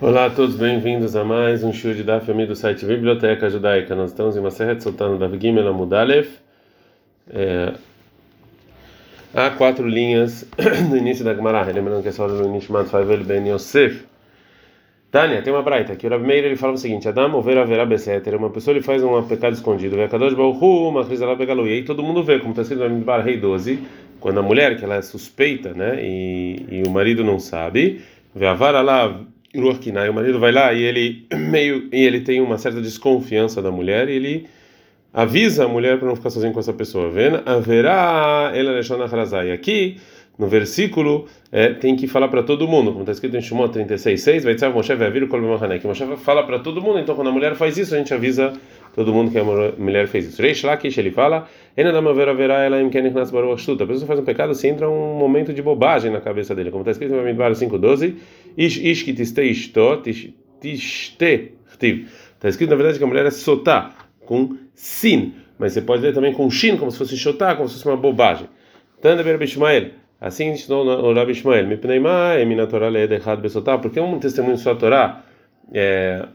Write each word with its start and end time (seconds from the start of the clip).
Olá 0.00 0.26
a 0.26 0.30
todos, 0.30 0.56
bem-vindos 0.56 1.14
a 1.14 1.22
mais 1.22 1.62
um 1.62 1.72
show 1.72 1.94
de 1.94 2.02
Daf 2.02 2.30
do 2.32 2.56
site 2.56 2.84
Biblioteca 2.84 3.48
Judaica. 3.48 3.94
Nós 3.94 4.10
estamos 4.10 4.36
em 4.36 4.40
uma 4.40 4.50
serra 4.50 4.74
de 4.74 4.82
soltando 4.82 5.16
da 5.16 5.28
Gimel 5.38 5.68
Amudalev. 5.68 6.28
É, 7.30 7.74
há 9.32 9.50
quatro 9.50 9.86
linhas 9.86 10.46
no 10.90 10.96
início 10.96 11.24
da 11.24 11.32
Gemara, 11.32 11.62
lembrando 11.72 12.02
que 12.02 12.08
é 12.08 12.12
só 12.12 12.26
no 12.26 12.50
Nishmat 12.50 12.88
Faivel 12.88 13.22
Ben 13.22 13.48
Yosef. 13.48 14.04
Tânia, 15.12 15.40
tem 15.42 15.52
uma 15.52 15.62
braita 15.62 15.94
que 15.94 16.08
o 16.08 16.10
Rabi 16.10 16.26
Meir 16.26 16.44
ele 16.44 16.56
fala 16.56 16.72
o 16.72 16.76
seguinte: 16.76 17.08
Adam 17.08 17.32
over 17.32 17.56
haverá 17.56 17.86
beseter, 17.86 18.34
uma 18.34 18.50
pessoa 18.50 18.76
ele 18.76 18.82
faz 18.82 19.02
um 19.02 19.22
pecado 19.22 19.52
escondido, 19.52 19.94
vê 19.94 20.08
Kadosh 20.08 20.34
Baruchu, 20.34 20.88
uma 20.88 21.04
crise 21.04 21.24
lá 21.24 21.36
pegalu, 21.36 21.68
e 21.68 21.72
aí 21.72 21.84
todo 21.84 22.02
mundo 22.02 22.20
vê, 22.24 22.40
como 22.40 22.50
está 22.50 22.62
escrito 22.62 22.82
no 22.82 22.90
Midbar 22.90 23.24
Rei 23.24 23.36
12, 23.36 23.78
quando 24.18 24.40
a 24.40 24.42
mulher 24.42 24.76
que 24.76 24.84
ela 24.84 24.96
é 24.96 25.02
suspeita, 25.02 25.72
né, 25.72 26.02
e, 26.02 26.66
e 26.68 26.82
o 26.84 26.90
marido 26.90 27.22
não 27.22 27.38
sabe, 27.38 28.02
vê 28.34 28.46
a 28.46 28.54
vara 29.54 29.66
lá 29.66 30.04
Ruach 30.04 30.10
o 30.10 30.14
marido 30.14 30.38
vai 30.38 30.52
lá 30.52 30.72
e 30.72 30.82
ele 30.82 31.26
meio 31.34 31.88
e 31.92 32.04
ele 32.04 32.20
tem 32.20 32.40
uma 32.40 32.58
certa 32.58 32.80
desconfiança 32.80 33.62
da 33.62 33.70
mulher 33.70 34.08
e 34.08 34.12
ele 34.12 34.46
avisa 35.12 35.64
a 35.64 35.68
mulher 35.68 35.98
para 35.98 36.08
não 36.08 36.16
ficar 36.16 36.30
sozinho 36.30 36.52
com 36.52 36.60
essa 36.60 36.72
pessoa. 36.72 37.10
Haverá 37.46 38.50
ela 38.54 38.72
leshona 38.72 39.04
harazai. 39.04 39.52
Aqui 39.52 39.98
no 40.36 40.48
versículo 40.48 41.26
é, 41.52 41.68
tem 41.68 41.94
que 41.94 42.08
falar 42.08 42.26
para 42.26 42.42
todo 42.42 42.66
mundo, 42.66 42.90
como 42.90 43.02
está 43.02 43.12
escrito 43.12 43.36
em 43.36 43.40
Shimon 43.40 43.68
36:6, 43.68 44.42
vai 44.42 44.54
dizer 44.54 44.68
Moshe 44.70 44.92
vai 44.96 45.08
vir 45.10 45.22
o 45.22 45.28
que 45.28 45.86
Moshe 45.86 46.04
fala 46.16 46.42
para 46.44 46.58
todo 46.58 46.82
mundo. 46.82 46.98
Então 46.98 47.14
quando 47.14 47.28
a 47.28 47.32
mulher 47.32 47.54
faz 47.54 47.78
isso, 47.78 47.94
a 47.94 47.98
gente 47.98 48.12
avisa 48.12 48.52
todo 48.94 49.12
mundo 49.12 49.30
que 49.30 49.38
a 49.38 49.44
mulher 49.44 50.08
fez 50.08 50.26
isso. 50.26 50.42
Reish 50.42 50.64
Lakish 50.64 50.98
ele 50.98 51.10
fala, 51.10 51.48
a 51.76 51.82
pessoa 53.86 54.06
faz 54.06 54.18
um 54.18 54.24
pecado 54.24 54.54
se 54.54 54.68
entra 54.68 54.88
um 54.88 55.16
momento 55.16 55.52
de 55.52 55.62
bobagem 55.62 56.10
na 56.10 56.20
cabeça 56.20 56.54
dele, 56.54 56.70
como 56.70 56.82
está 56.82 56.92
escrito 56.92 57.12
em 57.12 57.16
Bamidbar 57.16 57.52
5:12, 57.52 58.14
que 58.56 59.12
tiste 60.60 61.52
Está 62.34 62.48
escrito 62.48 62.70
na 62.70 62.76
verdade 62.76 62.98
que 62.98 63.04
a 63.04 63.06
mulher 63.06 63.26
é 63.26 63.30
sotá 63.30 63.94
com 64.24 64.56
sin, 64.74 65.34
mas 65.58 65.72
você 65.72 65.82
pode 65.82 66.02
ler 66.02 66.12
também 66.12 66.32
com 66.32 66.50
shin, 66.50 66.76
como 66.76 66.90
se 66.90 66.98
fosse 66.98 67.16
shotá, 67.16 67.54
como 67.54 67.68
se 67.68 67.74
fosse 67.74 67.86
uma 67.86 67.96
bobagem. 67.96 68.48
Tanda 69.00 69.22
Berbishmael. 69.22 69.90
Assim 70.20 70.50
ensinou 70.50 70.86
o 70.86 71.12
Rabi 71.12 71.32
Ishmael, 71.32 71.66
porque 73.78 74.00
um 74.00 74.18
testemunho 74.18 74.56
só 74.56 74.72
a 74.72 74.74
Torá 74.74 75.24
é, 75.72 76.26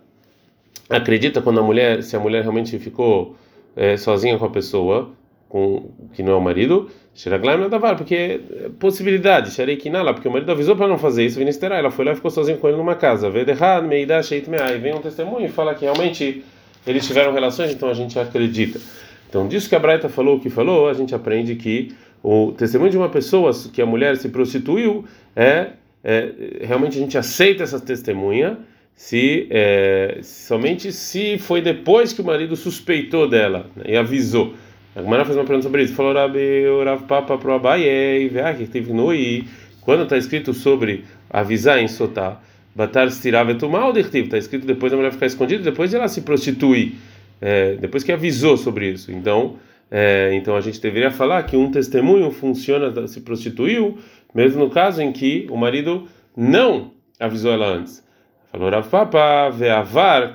acredita 0.90 1.42
quando 1.42 1.60
a 1.60 1.64
mulher, 1.64 2.04
se 2.04 2.16
a 2.16 2.20
mulher 2.20 2.42
realmente 2.42 2.78
ficou 2.78 3.36
é, 3.76 3.98
sozinha 3.98 4.38
com 4.38 4.46
a 4.46 4.50
pessoa, 4.50 5.12
com 5.50 5.90
que 6.14 6.22
não 6.22 6.34
é 6.34 6.36
o 6.36 6.42
marido, 6.42 6.90
Shiraglaim 7.16 7.60
Nadavar, 7.60 7.98
porque 7.98 8.16
é 8.16 8.70
possibilidade, 8.80 9.52
Shareikinala, 9.52 10.14
porque 10.14 10.28
o 10.28 10.32
marido 10.32 10.52
avisou 10.52 10.76
para 10.76 10.88
não 10.88 10.98
fazer 10.98 11.26
isso, 11.26 11.40
Vinisterá, 11.40 11.78
ela 11.78 11.90
foi 11.90 12.06
lá 12.06 12.12
e 12.12 12.16
ficou 12.16 12.30
sozinha 12.30 12.56
com 12.56 12.68
ele 12.68 12.78
numa 12.78 12.96
casa, 12.96 13.30
Vederhad, 13.30 13.86
Meida, 13.86 14.22
Sheit 14.22 14.48
e 14.48 14.78
vem 14.78 14.94
um 14.94 15.02
testemunho 15.02 15.48
e 15.48 15.50
fala 15.50 15.74
que 15.74 15.84
realmente 15.84 16.46
eles 16.86 17.06
tiveram 17.06 17.34
relações, 17.34 17.72
então 17.72 17.90
a 17.90 17.94
gente 17.94 18.18
acredita. 18.18 18.80
Então, 19.28 19.48
disso 19.48 19.68
que 19.68 19.76
a 19.76 19.80
Braita 19.80 20.08
falou, 20.08 20.38
o 20.38 20.40
que 20.40 20.50
falou, 20.50 20.88
a 20.88 20.94
gente 20.94 21.14
aprende 21.14 21.56
que 21.56 21.94
o 22.24 22.52
testemunho 22.52 22.92
de 22.92 22.98
uma 22.98 23.10
pessoa 23.10 23.52
que 23.74 23.82
a 23.82 23.86
mulher 23.86 24.18
se 24.18 24.30
prostituiu 24.30 25.06
é, 25.36 25.72
é 26.04 26.32
realmente 26.62 26.98
a 26.98 27.02
gente 27.02 27.18
aceita 27.18 27.64
essa 27.64 27.80
testemunha 27.80 28.58
se 28.96 29.48
é, 29.50 30.20
somente 30.22 30.92
se 30.92 31.38
foi 31.38 31.62
depois 31.62 32.12
que 32.12 32.22
o 32.22 32.26
marido 32.26 32.56
suspeitou 32.56 33.30
dela 33.30 33.68
né, 33.76 33.86
e 33.88 33.96
avisou. 33.96 34.54
A 34.96 35.02
Gemara 35.02 35.24
fez 35.24 35.38
uma 35.38 35.46
pergunta 35.46 35.64
sobre 35.64 35.84
isso. 35.84 35.94
Falou 35.94 36.14
Rabi, 36.14 36.64
Rav 36.84 37.04
Papa 37.04 37.38
pro 37.38 37.54
Abaye, 37.54 38.32
que 38.58 38.66
teve 38.66 38.92
no 38.92 39.14
e 39.14 39.46
quando 39.82 40.04
está 40.04 40.18
escrito 40.18 40.54
sobre 40.54 41.06
avisar 41.30 41.80
em 41.80 41.88
Sotá, 41.88 42.40
Batar 42.76 43.10
Stiravetumal 43.10 43.98
está 43.98 44.38
escrito 44.38 44.66
depois 44.66 44.92
da 44.92 44.98
mulher 44.98 45.12
ficar 45.12 45.26
escondida, 45.26 45.64
depois 45.64 45.90
de 45.90 45.96
ela 45.96 46.08
se 46.08 46.22
prostituir, 46.22 46.94
é, 47.42 47.76
depois 47.76 48.04
que 48.04 48.12
avisou 48.12 48.58
sobre 48.58 48.90
isso. 48.92 49.12
Então, 49.12 49.58
é, 49.92 50.32
então 50.34 50.56
a 50.56 50.62
gente 50.62 50.80
deveria 50.80 51.12
falar 51.12 51.44
que 51.44 51.58
um 51.58 51.72
testemunho 51.72 52.32
funciona, 52.32 53.08
se 53.08 53.22
prostituiu, 53.22 53.98
mesmo 54.34 54.60
no 54.60 54.70
caso 54.70 55.02
em 55.02 55.12
que 55.12 55.48
o 55.50 55.58
marido 55.58 56.08
não 56.36 56.92
avisou 57.20 57.52
ela 57.52 57.68
antes. 57.68 58.04
Falou 58.52 58.70
Rav 58.70 58.88
Papa, 58.90 59.50
ve'avar, 59.50 60.34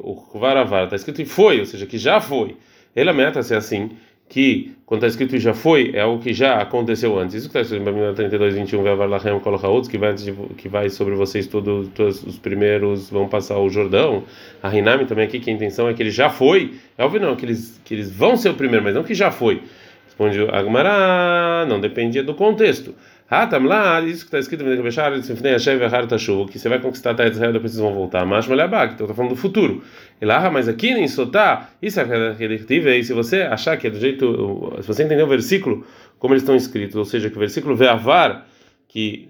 o 0.00 0.38
varavar, 0.38 0.84
está 0.84 0.96
escrito 0.96 1.22
e 1.22 1.24
foi, 1.24 1.60
ou 1.60 1.66
seja, 1.66 1.86
que 1.86 1.98
já 1.98 2.20
foi. 2.20 2.56
Ele 2.96 3.10
ameaça 3.10 3.42
ser 3.42 3.56
assim, 3.56 3.90
que 4.28 4.74
quando 4.84 5.04
está 5.04 5.08
escrito 5.08 5.38
já 5.38 5.52
foi, 5.52 5.92
é 5.94 6.00
algo 6.00 6.22
que 6.22 6.32
já 6.32 6.60
aconteceu 6.60 7.18
antes. 7.18 7.34
Isso 7.34 7.50
que 7.50 7.58
está 7.58 7.60
escrito 7.60 7.82
em 7.82 7.84
Bamila 7.84 8.14
32, 8.14 8.54
21, 8.54 8.82
ve'avar 8.82 9.08
lachem 9.08 9.38
kolochautz, 9.40 9.88
que 9.88 9.98
vai 9.98 10.14
que 10.56 10.68
vai 10.68 10.88
sobre 10.88 11.14
vocês 11.14 11.46
todos, 11.46 11.88
todos 11.88 12.22
os 12.24 12.38
primeiros 12.38 13.10
vão 13.10 13.28
passar 13.28 13.58
o 13.58 13.68
Jordão. 13.68 14.24
A 14.62 14.68
Rinami 14.68 15.04
também 15.04 15.24
aqui, 15.24 15.38
que 15.38 15.50
a 15.50 15.52
intenção 15.52 15.88
é 15.88 15.94
que 15.94 16.02
ele 16.02 16.10
já 16.10 16.30
foi. 16.30 16.74
É 16.96 17.04
óbvio 17.04 17.20
não, 17.20 17.36
que 17.36 17.44
eles, 17.44 17.80
que 17.84 17.94
eles 17.94 18.10
vão 18.10 18.36
ser 18.36 18.50
o 18.50 18.54
primeiro, 18.54 18.84
mas 18.84 18.94
não 18.94 19.04
que 19.04 19.14
já 19.14 19.30
foi. 19.30 19.62
Responde 20.04 20.40
Agmará, 20.50 21.66
não 21.68 21.78
dependia 21.78 22.22
do 22.22 22.34
contexto. 22.34 22.94
Hatam 23.28 23.64
lá, 23.64 24.00
isso 24.02 24.20
que 24.20 24.26
está 24.26 24.38
escrito 24.38 24.64
no 24.64 24.82
Bechar, 24.82 25.12
que 25.12 26.58
você 26.58 26.68
vai 26.68 26.78
conquistar 26.78 27.20
a 27.20 27.26
Israel, 27.26 27.52
depois 27.52 27.72
vocês 27.72 27.82
vão 27.82 27.92
voltar. 27.92 28.24
Mas 28.24 28.46
Malabak, 28.46 28.94
então 28.94 29.04
está 29.04 29.14
falando 29.14 29.30
do 29.30 29.36
futuro. 29.36 29.82
E 30.20 30.24
lá, 30.24 30.48
mas 30.50 30.68
aqui 30.68 30.94
nem 30.94 31.08
Sotá, 31.08 31.70
isso 31.82 31.98
é 31.98 32.32
redictivo, 32.32 32.88
e 32.88 33.02
se 33.02 33.12
você 33.12 33.42
achar 33.42 33.76
que 33.76 33.88
é 33.88 33.90
do 33.90 33.98
jeito, 33.98 34.72
se 34.80 34.86
você 34.86 35.02
entender 35.02 35.24
o 35.24 35.26
versículo 35.26 35.84
como 36.18 36.34
eles 36.34 36.42
estão 36.42 36.54
escritos, 36.54 36.94
ou 36.94 37.04
seja, 37.04 37.28
que 37.28 37.36
o 37.36 37.40
versículo 37.40 37.74
Veavar, 37.74 38.46
que 38.86 39.28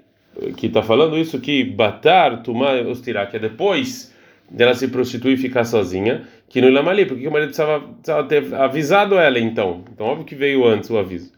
que 0.57 0.67
está 0.67 0.83
falando 0.83 1.17
isso, 1.17 1.41
que 1.41 1.65
Batar, 1.65 2.43
Tumar, 2.43 2.87
Ostirá, 2.87 3.27
que 3.27 3.37
é 3.37 3.41
depois 3.41 4.15
dela 4.51 4.75
se 4.75 4.89
prostituir 4.89 5.35
e 5.35 5.37
ficar 5.37 5.65
sozinha, 5.65 6.27
que 6.49 6.61
no 6.61 6.69
Ilamali, 6.69 7.07
porque 7.07 7.27
o 7.27 7.31
marido 7.31 7.49
precisava, 7.49 7.81
precisava 7.81 8.29
ter 8.29 8.55
avisado 8.55 9.17
ela 9.17 9.39
então. 9.39 9.85
Então, 9.93 10.07
óbvio 10.07 10.25
que 10.25 10.35
veio 10.35 10.65
antes 10.67 10.91
o 10.91 10.99
aviso. 10.99 11.33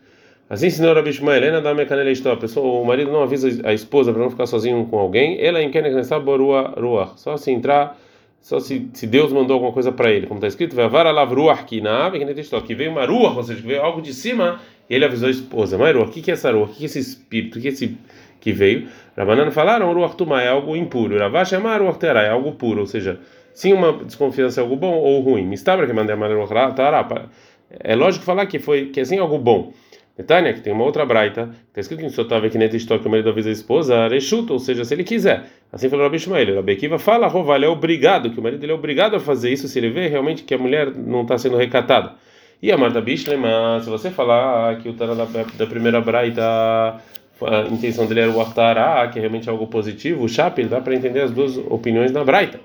Assim 0.51 0.69
Rabi 0.83 1.13
Shmuel, 1.13 1.37
Helena 1.37 1.61
da 1.61 1.75
mecanela 1.75 2.11
a 2.33 2.37
pessoa, 2.37 2.81
o 2.81 2.85
marido 2.87 3.13
não 3.13 3.23
avisa 3.23 3.49
a 3.69 3.75
esposa 3.75 4.15
para 4.15 4.23
não 4.23 4.31
ficar 4.31 4.47
sozinho 4.47 4.87
com 4.87 4.99
alguém, 4.99 5.39
ela 5.45 5.63
em 5.63 5.71
quem 5.71 5.83
borua 6.25 6.75
ruach, 6.75 7.21
só 7.21 7.37
se 7.37 7.51
entrar, 7.51 7.99
só 8.41 8.59
se, 8.59 8.89
se 8.95 9.07
Deus 9.07 9.31
mandou 9.31 9.55
alguma 9.55 9.73
coisa 9.73 9.93
para 9.93 10.11
ele, 10.11 10.27
como 10.27 10.39
está 10.39 10.49
escrito, 10.49 10.75
vai 10.75 10.89
vara 10.89 11.11
lavruach 11.11 11.67
ave 11.87 12.19
que 12.67 12.75
veio 12.75 12.91
uma 12.91 13.05
ruach, 13.05 13.37
ou 13.37 13.43
seja, 13.43 13.61
veio 13.61 13.83
algo 13.83 14.01
de 14.01 14.15
cima, 14.15 14.59
e 14.89 14.95
ele 14.95 15.05
avisou 15.05 15.29
a 15.29 15.31
esposa, 15.31 15.77
mas 15.77 15.95
o 15.95 16.07
que 16.07 16.23
que 16.23 16.31
é 16.31 16.35
essa 16.35 16.51
ruach? 16.51 16.71
O 16.71 16.73
que 16.73 16.79
que 16.79 16.85
é 16.85 16.87
esse 16.87 16.99
espírito? 16.99 17.59
O 17.59 17.61
que 17.61 17.69
é 17.69 17.71
esse 17.71 17.99
que 18.41 18.51
veio? 18.51 18.89
Rabanana 19.19 19.51
falaram, 19.51 19.93
ruach 19.93 20.17
tumá 20.17 20.41
é 20.41 20.49
algo 20.49 20.75
impuro, 20.75 21.19
Ravash 21.19 21.51
chamar 21.51 21.83
ruach 21.83 21.99
terá 21.99 22.23
é 22.23 22.31
algo 22.31 22.53
puro, 22.53 22.81
ou 22.81 22.87
seja, 22.87 23.21
sim 23.53 23.75
uma 23.75 23.93
desconfiança 23.93 24.61
é 24.61 24.63
algo 24.63 24.77
bom 24.77 24.95
ou 24.95 25.21
ruim. 25.21 25.45
Mistabra 25.45 25.87
que 25.87 25.93
mandei 25.93 26.15
a 26.15 26.19
ruach 26.19 27.29
é 27.71 27.95
lógico 27.95 28.25
falar 28.25 28.47
que 28.47 28.59
foi 28.59 28.87
que 28.87 29.01
é 29.01 29.05
sim 29.05 29.19
algo 29.19 29.37
bom. 29.37 29.75
Netânia, 30.19 30.53
que 30.53 30.61
tem 30.61 30.73
uma 30.73 30.83
outra 30.83 31.07
braita, 31.07 31.49
está 31.69 31.81
escrito 31.81 32.05
em 32.05 32.09
Sotava 32.09 32.49
que 32.49 32.59
Netistó, 32.59 32.99
que 32.99 33.07
o 33.07 33.11
marido 33.11 33.29
avisa 33.29 33.51
a 33.51 33.53
esposa, 33.53 34.09
Rechuta, 34.09 34.53
ou 34.53 34.59
seja, 34.59 34.85
se 34.85 34.93
ele 34.93 35.05
quiser. 35.05 35.45
Assim 35.73 35.89
falou 35.89 36.05
Rabi 36.05 36.17
Ishmael. 36.17 36.57
Rabi 36.57 36.73
Akiva 36.73 36.99
fala, 36.99 37.29
Rová, 37.29 37.55
ele 37.55 37.67
é 37.67 37.69
obrigado, 37.69 38.31
que 38.31 38.41
o 38.41 38.43
marido 38.43 38.65
ele 38.65 38.73
é 38.73 38.75
obrigado 38.75 39.15
a 39.15 39.21
fazer 39.21 39.51
isso 39.51 39.69
se 39.69 39.79
ele 39.79 39.91
vê 39.91 40.09
realmente 40.09 40.43
que 40.43 40.53
a 40.53 40.59
mulher 40.59 40.93
não 40.93 41.23
está 41.23 41.39
sendo 41.39 41.57
recatada. 41.57 42.15
E 42.61 42.73
a 42.73 42.77
Marta 42.77 43.01
Bishlema, 43.01 43.81
se 43.81 43.89
você 43.89 44.11
falar 44.11 44.81
que 44.81 44.89
o 44.89 44.93
Tana 44.93 45.15
da, 45.15 45.25
da 45.25 45.67
primeira 45.67 46.01
braita, 46.01 46.43
a 46.43 47.61
intenção 47.71 48.05
dele 48.05 48.23
era 48.23 48.33
o 48.33 48.41
Artará, 48.41 49.07
que 49.07 49.21
é 49.21 49.21
realmente 49.21 49.49
algo 49.49 49.69
positivo, 49.69 50.25
o 50.25 50.29
Chapel, 50.29 50.67
dá 50.67 50.81
para 50.81 50.97
entender 50.97 51.21
as 51.21 51.31
duas 51.31 51.57
opiniões 51.57 52.11
na 52.11 52.25
braita. 52.25 52.59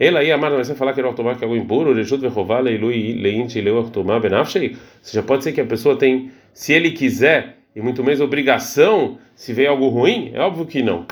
Ele 0.00 0.16
aí, 0.16 0.32
Amar, 0.32 0.50
você 0.52 0.74
falar 0.74 0.94
que 0.94 1.00
era 1.00 1.12
tomar 1.12 1.36
que 1.36 1.44
é 1.44 1.46
algo 1.46 1.56
impuro, 1.56 1.92
Rejut 1.92 2.20
Vehová, 2.20 2.58
Leilui, 2.58 3.12
Leint, 3.12 3.54
Leu 3.56 3.78
Artumá, 3.78 4.18
Benafshei. 4.18 4.70
Ou 4.70 4.76
seja, 5.02 5.22
pode 5.22 5.44
ser 5.44 5.52
que 5.52 5.60
a 5.60 5.66
pessoa 5.66 5.94
tem 5.94 6.32
se 6.52 6.72
ele 6.72 6.90
quiser, 6.90 7.58
e 7.74 7.80
muito 7.80 8.02
menos 8.02 8.20
obrigação, 8.20 9.18
se 9.34 9.52
vem 9.52 9.66
algo 9.66 9.88
ruim, 9.88 10.30
é 10.34 10.40
óbvio 10.40 10.66
que 10.66 10.82
não. 10.82 11.06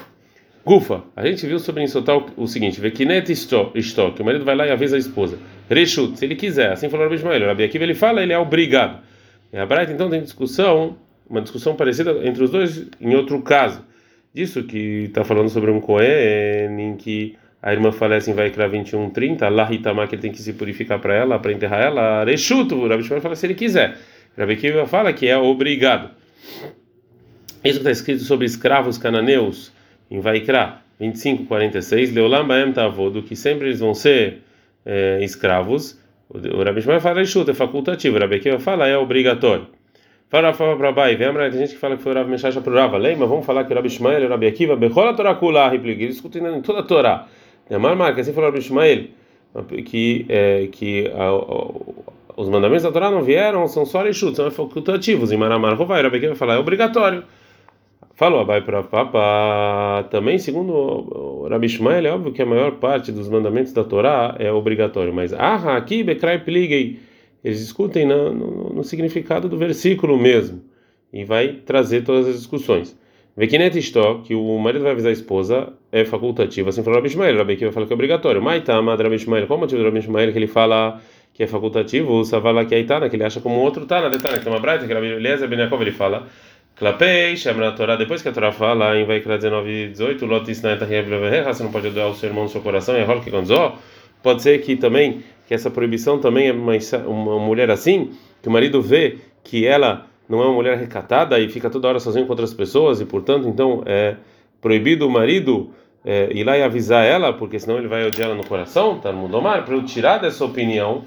Gufa, 0.65 1.03
a 1.17 1.27
gente 1.27 1.47
viu 1.47 1.59
sobre 1.59 1.83
insultar 1.83 2.17
o, 2.17 2.27
o 2.37 2.47
seguinte: 2.47 2.81
Vekinet 2.81 3.31
Istok, 3.31 3.73
que 4.15 4.23
o 4.23 4.25
marido 4.25 4.45
vai 4.45 4.55
lá 4.55 4.67
e 4.67 4.71
avisa 4.71 4.97
a 4.97 4.99
esposa. 4.99 5.39
Reshut, 5.69 6.19
se 6.19 6.25
ele 6.25 6.35
quiser, 6.35 6.73
assim 6.73 6.89
falou 6.89 7.07
o 7.07 7.09
Rabi 7.09 7.17
Ismael. 7.17 7.47
Rabi 7.47 7.65
Akiva 7.65 7.85
ele 7.85 7.95
fala, 7.95 8.23
ele 8.23 8.33
é 8.33 8.39
obrigado. 8.39 9.01
E 9.53 9.59
a 9.59 9.67
Braita 9.67 9.93
então 9.93 10.09
tem 10.09 10.23
discussão, 10.23 10.97
uma 11.29 11.41
discussão 11.41 11.75
parecida 11.75 12.11
entre 12.23 12.43
os 12.43 12.51
dois 12.51 12.87
em 13.01 13.15
outro 13.15 13.41
caso. 13.43 13.85
Disso 14.35 14.63
que 14.63 15.05
está 15.05 15.25
falando 15.25 15.49
sobre 15.49 15.71
um 15.71 15.81
Cohen, 15.81 16.79
em 16.79 16.97
que 16.97 17.37
a 17.63 17.73
irmã 17.73 17.91
falece 17.91 18.31
em 18.31 18.35
Vaikra 18.35 18.69
21, 18.69 19.11
30, 19.11 19.47
Allah 19.47 19.69
Itamar, 19.73 20.09
que 20.09 20.15
ele 20.15 20.23
tem 20.23 20.33
que 20.33 20.41
se 20.41 20.53
purificar 20.53 20.99
para 21.01 21.15
ela, 21.15 21.39
para 21.39 21.53
enterrar 21.53 21.81
ela. 21.81 22.25
Reshut, 22.25 22.73
o 22.73 22.87
Rabi 22.87 23.03
Ismael 23.03 23.21
fala 23.21 23.35
se 23.35 23.47
ele 23.47 23.55
quiser. 23.55 23.97
Rabi 24.37 24.57
Kiva 24.57 24.87
fala 24.87 25.13
que 25.13 25.27
é 25.27 25.37
obrigado. 25.37 26.11
Isso 27.65 27.79
está 27.79 27.91
escrito 27.91 28.23
sobre 28.23 28.47
escravos 28.47 28.99
cananeus 28.99 29.73
em 30.11 30.21
Vaikra 30.21 30.81
25, 31.01 31.45
46. 31.45 32.13
Leolam 32.13 32.47
Baem 32.47 32.73
Tavodo, 32.73 33.23
que 33.23 33.35
sempre 33.35 33.69
eles 33.69 33.81
vão 33.81 33.95
ser 33.95 34.43
é, 34.85 35.23
escravos. 35.23 35.99
O 36.29 36.63
Rabi 36.63 36.83
Shmuel 36.83 37.01
fala 37.01 37.21
é 37.23 37.55
facultativo. 37.55 38.17
O 38.17 38.21
Rabi 38.21 38.41
Kiva 38.41 38.59
fala 38.59 38.87
é 38.87 38.97
obrigatório. 38.97 39.67
Fala 40.29 40.53
para 40.53 40.77
Brabai, 40.77 41.17
vem 41.17 41.33
tem 41.33 41.53
gente 41.53 41.73
que 41.73 41.79
fala 41.79 41.97
que 41.97 42.03
foi 42.03 42.13
o 42.13 42.15
Rabi 42.15 42.31
Meshacha 42.31 42.61
para 42.61 42.71
o 42.71 42.77
Rava. 42.77 42.99
Lembra? 42.99 43.27
Vamos 43.27 43.47
falar 43.47 43.65
que 43.65 43.73
o 43.73 43.77
Rabi 43.77 43.89
Shmuel 43.89 44.23
e 44.23 44.27
o 44.27 44.29
Rabi 44.29 44.47
Akiva, 44.47 44.77
Bechola 44.77 45.15
Torah 45.15 45.35
Kula, 45.37 45.75
eles 45.75 46.09
discutindo 46.09 46.49
em 46.49 46.61
toda 46.61 46.81
a 46.81 46.83
Torá. 46.83 47.27
Amar 47.75 47.95
Marca, 47.97 48.21
assim 48.21 48.33
falou 48.33 48.51
Rabi 48.51 48.61
Ishmael, 48.61 49.09
que, 49.85 50.25
é, 50.29 50.69
que 50.73 51.11
a, 51.15 51.29
a, 51.29 51.98
os 52.39 52.49
mandamentos 52.49 52.85
da 52.85 52.93
Torá 52.93 53.11
não 53.11 53.21
vieram, 53.21 53.67
são 53.67 53.85
só 53.85 54.01
rechut, 54.01 54.37
são 54.37 54.49
facultativos. 54.49 55.33
Em 55.33 55.37
Maramar 55.37 55.77
Rovai, 55.77 56.03
Rabi 56.03 56.21
vai 56.21 56.37
falar, 56.37 56.55
é 56.55 56.59
obrigatório. 56.59 57.25
Falou, 58.15 58.47
vai 58.47 58.61
para 58.61 58.81
Papa. 58.85 60.07
Também, 60.09 60.39
segundo 60.39 61.49
Rabi 61.51 61.67
Ishmael, 61.67 62.07
é 62.07 62.13
óbvio 62.13 62.33
que 62.33 62.41
a 62.41 62.47
maior 62.47 62.77
parte 62.77 63.11
dos 63.11 63.29
mandamentos 63.29 63.73
da 63.73 63.83
Torá 63.83 64.37
é 64.39 64.53
obrigatório, 64.53 65.13
mas 65.13 65.33
ah, 65.33 65.77
aqui, 65.77 66.05
Bekrai 66.05 66.39
Pligei, 66.39 67.01
eles 67.43 67.59
discutem 67.59 68.07
no, 68.07 68.33
no, 68.33 68.73
no 68.75 68.85
significado 68.85 69.49
do 69.49 69.59
versículo 69.59 70.17
mesmo, 70.17 70.63
e 71.13 71.25
vai 71.25 71.55
trazer 71.67 72.05
todas 72.05 72.29
as 72.29 72.37
discussões. 72.37 72.97
Vekinet 73.37 73.77
Istó, 73.77 74.21
que 74.25 74.35
o 74.35 74.59
marido 74.59 74.83
vai 74.83 74.93
avisar 74.93 75.11
a 75.11 75.13
esposa, 75.13 75.73
é 75.91 76.05
facultativo, 76.05 76.69
assim 76.69 76.85
falou 76.85 76.99
Rabi 76.99 77.09
Ishmael, 77.09 77.37
Rabi 77.37 77.57
vai 77.57 77.73
falar 77.73 77.87
que 77.87 77.93
é 77.93 77.95
obrigatório. 77.95 78.41
Maitama, 78.41 78.95
Rabi 78.95 79.17
Ishmael, 79.17 79.47
qual 79.49 79.59
o 79.59 79.61
motivo 79.61 79.83
do 79.83 79.89
Rabi 79.89 80.33
que 80.33 80.39
ele 80.39 80.47
fala 80.47 81.01
que 81.39 81.45
é 81.45 81.47
facultativo? 81.47 82.15
O 82.15 82.25
Savala 82.25 82.65
que 82.65 82.75
é 82.75 82.81
Itana, 82.81 83.09
que 83.09 83.15
ele 83.15 83.23
acha 83.23 83.41
como 83.41 83.61
outro 83.61 83.87
Tana, 83.87 84.11
Detana, 84.11 84.39
que 84.39 84.45
tem 84.45 84.53
uma 84.53 84.59
braita, 84.59 84.89
que 84.89 84.93
Rabi 84.93 85.07
Eliezer 85.07 85.49
Ben 85.49 85.61
ele 85.61 85.93
fala 85.93 86.27
Klapei, 86.75 87.37
na 87.57 87.71
Torá, 87.71 87.95
depois 87.95 88.21
que 88.21 88.29
a 88.29 88.33
Torá 88.33 88.51
fala 88.51 88.99
em 88.99 89.07
Vaikra 89.07 89.39
19 89.39 89.91
18, 89.91 90.27
Lot 90.27 90.51
Isnaeta 90.51 90.85
você 90.85 91.63
não 91.63 91.71
pode 91.71 91.87
odiar 91.87 92.09
o 92.09 92.15
seu 92.17 92.29
irmão 92.29 92.43
no 92.43 92.51
seu 92.51 92.61
coração, 92.61 92.97
é 92.97 93.05
Rol 93.05 93.21
que 93.21 93.31
Pode 94.21 94.43
ser 94.43 94.61
que 94.63 94.75
também, 94.75 95.23
que 95.47 95.55
essa 95.55 95.71
proibição 95.71 96.19
também 96.19 96.49
é 96.49 96.53
uma, 96.53 96.73
uma 97.07 97.39
mulher 97.39 97.71
assim, 97.71 98.11
que 98.43 98.49
o 98.49 98.51
marido 98.51 98.83
vê 98.83 99.19
que 99.45 99.65
ela 99.65 100.07
não 100.29 100.43
é 100.43 100.45
uma 100.45 100.55
mulher 100.55 100.77
recatada 100.77 101.39
e 101.39 101.49
fica 101.49 101.71
toda 101.71 101.87
hora 101.87 102.01
sozinha 102.01 102.25
com 102.25 102.33
outras 102.33 102.53
pessoas 102.53 103.01
e, 103.01 103.05
portanto, 103.05 103.47
então 103.47 103.85
é 103.87 104.17
proibido 104.61 105.07
o 105.07 105.11
marido 105.11 105.71
é, 106.05 106.31
ir 106.33 106.45
lá 106.45 106.57
e 106.57 106.63
avisar 106.63 107.05
ela, 107.05 107.33
porque 107.33 107.59
senão 107.59 107.79
ele 107.79 107.89
vai 107.89 108.07
odiar 108.07 108.29
ela 108.29 108.37
no 108.37 108.47
coração, 108.47 108.99
tá 108.99 109.13
no 109.13 109.19
mundo 109.19 109.41
mar, 109.43 109.65
para 109.65 109.75
eu 109.75 109.85
tirar 109.85 110.19
dessa 110.19 110.45
opinião 110.45 111.05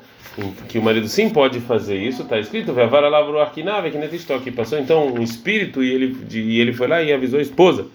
que 0.70 0.80
o 0.80 0.82
marido 0.82 1.08
sim 1.08 1.30
pode 1.30 1.60
fazer 1.60 1.98
isso, 1.98 2.24
está 2.24 2.40
escrito, 2.40 2.74
Vavara 2.74 3.10
lavru 3.10 3.40
arquinave, 3.40 3.92
que 3.92 3.98
netistou 3.98 4.38
aqui 4.38 4.50
passou 4.50 4.80
então 4.80 5.08
um 5.08 5.22
espírito 5.22 5.84
e 5.84 5.92
ele 5.92 6.18
e 6.32 6.60
ele 6.60 6.72
foi 6.72 6.88
lá 6.88 7.02
e 7.04 7.12
avisou 7.12 7.40
a 7.40 7.42
esposa. 7.42 7.88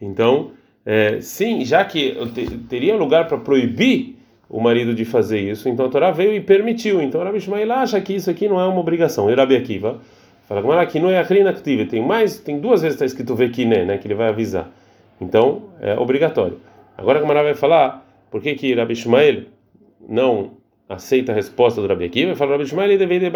Então, 0.00 0.50
é, 0.84 1.20
sim, 1.20 1.64
já 1.64 1.84
que 1.84 2.16
te, 2.34 2.46
teria 2.68 2.96
lugar 2.96 3.28
para 3.28 3.38
proibir 3.38 4.16
o 4.48 4.60
marido 4.60 4.94
de 4.94 5.04
fazer 5.04 5.40
isso, 5.40 5.68
então 5.68 5.86
a 5.86 5.88
Torá 5.88 6.10
veio 6.10 6.32
e 6.32 6.40
permitiu. 6.40 7.00
Então 7.00 7.22
Rabi 7.22 7.40
Shmael 7.40 7.72
acha 7.72 8.00
que 8.00 8.14
isso 8.14 8.30
aqui 8.30 8.48
não 8.48 8.60
é 8.60 8.64
uma 8.66 8.80
obrigação. 8.80 9.30
E 9.30 9.34
Rabi 9.34 9.56
Akiva 9.56 10.00
fala 10.48 10.86
que 10.86 11.00
não 11.00 11.10
é 11.10 11.18
activa, 11.18 11.84
tem 11.86 12.04
mais, 12.04 12.38
tem 12.38 12.60
duas 12.60 12.82
vezes 12.82 12.94
está 12.94 13.04
escrito 13.04 13.34
vekine, 13.34 13.84
né, 13.84 13.98
que 13.98 14.06
ele 14.06 14.14
vai 14.14 14.28
avisar. 14.28 14.70
Então, 15.20 15.70
é 15.80 15.94
obrigatório. 15.94 16.58
Agora 16.96 17.18
a 17.18 17.20
Gamara 17.22 17.42
vai 17.42 17.54
falar 17.54 18.06
por 18.30 18.40
que 18.40 18.54
que 18.54 18.74
Rabi 18.74 18.94
Shmael 18.94 19.44
não 20.08 20.52
aceita 20.88 21.32
a 21.32 21.34
resposta 21.34 21.80
do 21.80 21.86
Rabi 21.86 22.04
Akiva 22.04 22.32
e 22.32 22.34
fala 22.36 22.52
Rabi 22.52 22.66
Shmuel 22.66 22.92
e 22.92 22.98
deveria 22.98 23.30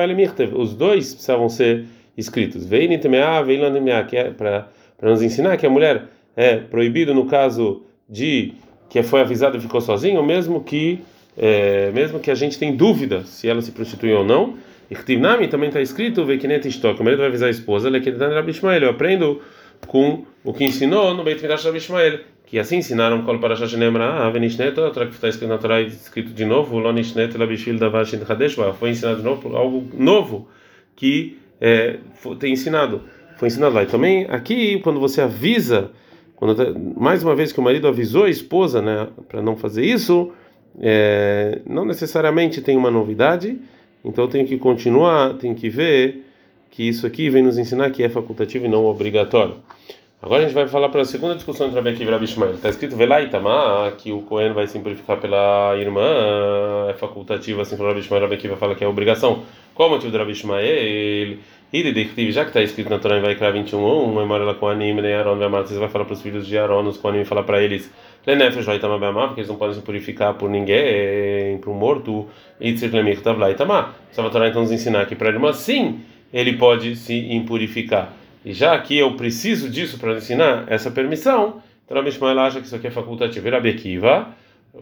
Os 0.54 0.74
dois 0.74 1.12
precisavam 1.12 1.48
ser 1.48 1.84
escritos. 2.16 2.64
Veio 2.66 2.88
Nitemea, 2.88 3.42
veio 3.42 3.62
Landemea, 3.62 4.04
que 4.04 4.16
é 4.16 4.30
para 4.30 4.68
nos 5.02 5.22
ensinar 5.22 5.56
que 5.56 5.66
a 5.66 5.70
mulher 5.70 6.04
é 6.36 6.56
proibido 6.56 7.14
no 7.14 7.26
caso 7.26 7.82
de 8.08 8.52
que 8.88 9.02
foi 9.02 9.20
avisada 9.20 9.56
e 9.56 9.60
ficou 9.60 9.80
sozinha, 9.80 10.22
mesmo 10.22 10.62
que 10.62 11.00
é, 11.36 11.90
mesmo 11.92 12.18
que 12.18 12.30
a 12.30 12.34
gente 12.34 12.58
tem 12.58 12.76
dúvida 12.76 13.24
se 13.24 13.48
ela 13.48 13.62
se 13.62 13.72
prostituiu 13.72 14.18
ou 14.18 14.24
não. 14.24 14.54
Irtivnami 14.90 15.46
também 15.46 15.68
está 15.68 15.80
escrito, 15.80 16.26
que 16.26 16.48
nem 16.48 16.58
o 16.58 17.04
marido 17.04 17.18
vai 17.18 17.28
avisar 17.28 17.46
a 17.46 17.50
esposa, 17.50 18.00
que 18.00 18.10
Rabi 18.10 18.52
Shmuel, 18.52 18.82
eu 18.82 18.90
aprendo 18.90 19.40
com 19.86 20.24
o 20.44 20.52
que 20.52 20.64
ensinou 20.64 21.14
no 21.14 21.24
Beit 21.24 21.40
Midrash 21.42 21.64
Rabi 21.64 21.80
Shmuel 21.80 22.20
que 22.50 22.58
assim 22.58 22.78
ensinaram 22.78 23.22
Kol 23.22 23.38
Parashat 23.38 23.70
Shenemra 23.70 24.26
Avenishnet, 24.26 24.76
outra 24.80 25.06
que 25.06 25.14
está 25.14 25.28
escrito 25.28 25.48
na 25.48 25.56
Torá, 25.56 25.80
escrito 25.82 26.32
de 26.32 26.44
novo, 26.44 26.80
Lonishnet 26.80 27.38
Labishvil 27.38 27.78
Davashin 27.78 28.18
Hadesh, 28.28 28.56
foi 28.76 28.90
ensinado 28.90 29.18
de 29.18 29.22
novo 29.22 29.56
algo 29.56 29.88
novo 29.96 30.48
que 30.96 31.38
é, 31.60 31.98
foi, 32.14 32.34
tem 32.34 32.52
ensinado, 32.52 33.02
foi 33.36 33.46
ensinado 33.46 33.76
lá. 33.76 33.84
E 33.84 33.86
também 33.86 34.26
aqui, 34.28 34.80
quando 34.80 34.98
você 34.98 35.20
avisa, 35.20 35.92
quando 36.34 36.56
mais 36.98 37.22
uma 37.22 37.36
vez 37.36 37.52
que 37.52 37.60
o 37.60 37.62
marido 37.62 37.86
avisou 37.86 38.24
a 38.24 38.30
esposa, 38.30 38.82
né, 38.82 39.06
para 39.28 39.40
não 39.40 39.56
fazer 39.56 39.84
isso, 39.84 40.32
é, 40.80 41.60
não 41.64 41.84
necessariamente 41.84 42.60
tem 42.60 42.76
uma 42.76 42.90
novidade, 42.90 43.60
então 44.04 44.26
tem 44.26 44.44
que 44.44 44.58
continuar, 44.58 45.34
tem 45.34 45.54
que 45.54 45.68
ver 45.68 46.26
que 46.70 46.88
isso 46.88 47.06
aqui 47.06 47.28
vem 47.28 47.42
nos 47.42 47.58
ensinar 47.58 47.90
que 47.90 48.02
é 48.02 48.08
facultativo 48.08 48.66
e 48.66 48.68
não 48.68 48.84
obrigatório. 48.86 49.56
Agora 50.22 50.42
a 50.42 50.44
gente 50.44 50.54
vai 50.54 50.68
falar 50.68 50.90
para 50.90 51.00
a 51.00 51.04
segunda 51.04 51.34
discussão 51.34 51.66
entre 51.66 51.78
Rabi 51.78 51.90
Akiva 51.90 52.10
e 52.10 52.12
Rabi 52.12 52.24
Ishmael. 52.26 52.52
Está 52.52 52.68
escrito 52.68 52.94
Velá 52.94 53.22
Itamá, 53.22 53.90
que 53.96 54.12
o 54.12 54.20
Cohen 54.20 54.52
vai 54.52 54.66
simplificar 54.66 55.18
pela 55.18 55.74
irmã, 55.78 56.02
é 56.90 56.92
facultativo, 56.92 57.62
assim 57.62 57.76
como 57.76 57.88
Rabi 57.88 58.00
Ishmael, 58.00 58.22
Rabi 58.22 58.34
Akiva 58.34 58.56
fala 58.56 58.74
que 58.74 58.84
é 58.84 58.86
obrigação. 58.86 59.42
Qual 59.74 59.88
o 59.88 59.92
motivo 59.92 60.12
do 60.12 60.18
Rabi? 60.18 60.34
E 61.72 62.32
já 62.32 62.42
que 62.42 62.50
está 62.50 62.60
escrito 62.60 62.90
na 62.90 62.98
Torá 62.98 63.16
em 63.16 63.22
Vaikra 63.22 63.50
21, 63.50 64.14
memória 64.14 64.44
lá 64.44 64.54
com 64.54 64.68
Anim, 64.68 64.92
né, 64.94 65.14
Aaron, 65.14 65.36
você 65.38 65.78
vai 65.78 65.88
falar 65.88 66.04
para 66.04 66.14
os 66.14 66.20
filhos 66.20 66.46
de 66.46 66.58
Aaron, 66.58 66.86
os 66.86 66.98
Koanim, 66.98 67.24
falar 67.24 67.44
para 67.44 67.62
eles, 67.62 67.90
Lenefesh 68.26 68.66
vai 68.66 68.76
Itamá 68.76 68.98
Beamá, 68.98 69.28
porque 69.28 69.40
eles 69.40 69.48
não 69.48 69.56
podem 69.56 69.76
se 69.76 69.80
purificar 69.80 70.34
por 70.34 70.50
ninguém, 70.50 71.56
para 71.58 71.70
um 71.70 71.74
morto, 71.74 72.26
e 72.60 72.74
Tzirlemir 72.74 73.22
Tavlá 73.22 73.52
Itamá. 73.52 73.94
Só 74.10 74.26
a 74.26 74.30
Torá 74.30 74.48
então 74.48 74.62
nos 74.62 74.72
ensinar 74.72 75.06
que 75.06 75.14
para 75.14 75.28
a 75.28 75.32
irmã, 75.32 75.52
sim, 75.52 76.00
ele 76.32 76.54
pode 76.54 76.96
se 76.96 77.14
impurificar. 77.32 78.12
E 78.44 78.52
já 78.52 78.78
que 78.78 78.96
eu 78.96 79.14
preciso 79.14 79.68
disso 79.68 79.98
para 79.98 80.16
ensinar 80.16 80.64
essa 80.68 80.90
permissão, 80.90 81.62
então 81.84 81.96
Rabi 81.96 82.10
Ishmael 82.10 82.38
acha 82.38 82.60
que 82.60 82.66
isso 82.66 82.76
aqui 82.76 82.86
é 82.86 82.90
facultativo. 82.90 83.46
E 83.46 83.50
Rabi 83.50 83.70
Akiva 83.70 84.28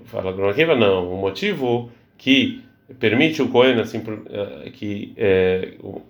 fala 0.05 0.31
Rabi 0.31 0.65
não. 0.79 1.13
O 1.13 1.17
motivo 1.17 1.91
que 2.17 2.63
permite 2.99 3.43
o 3.43 3.49
Cohen 3.49 3.81
assim, 3.81 4.03
eh, 4.31 4.71
que 4.71 5.13
é, 5.17 5.73
o, 5.81 6.01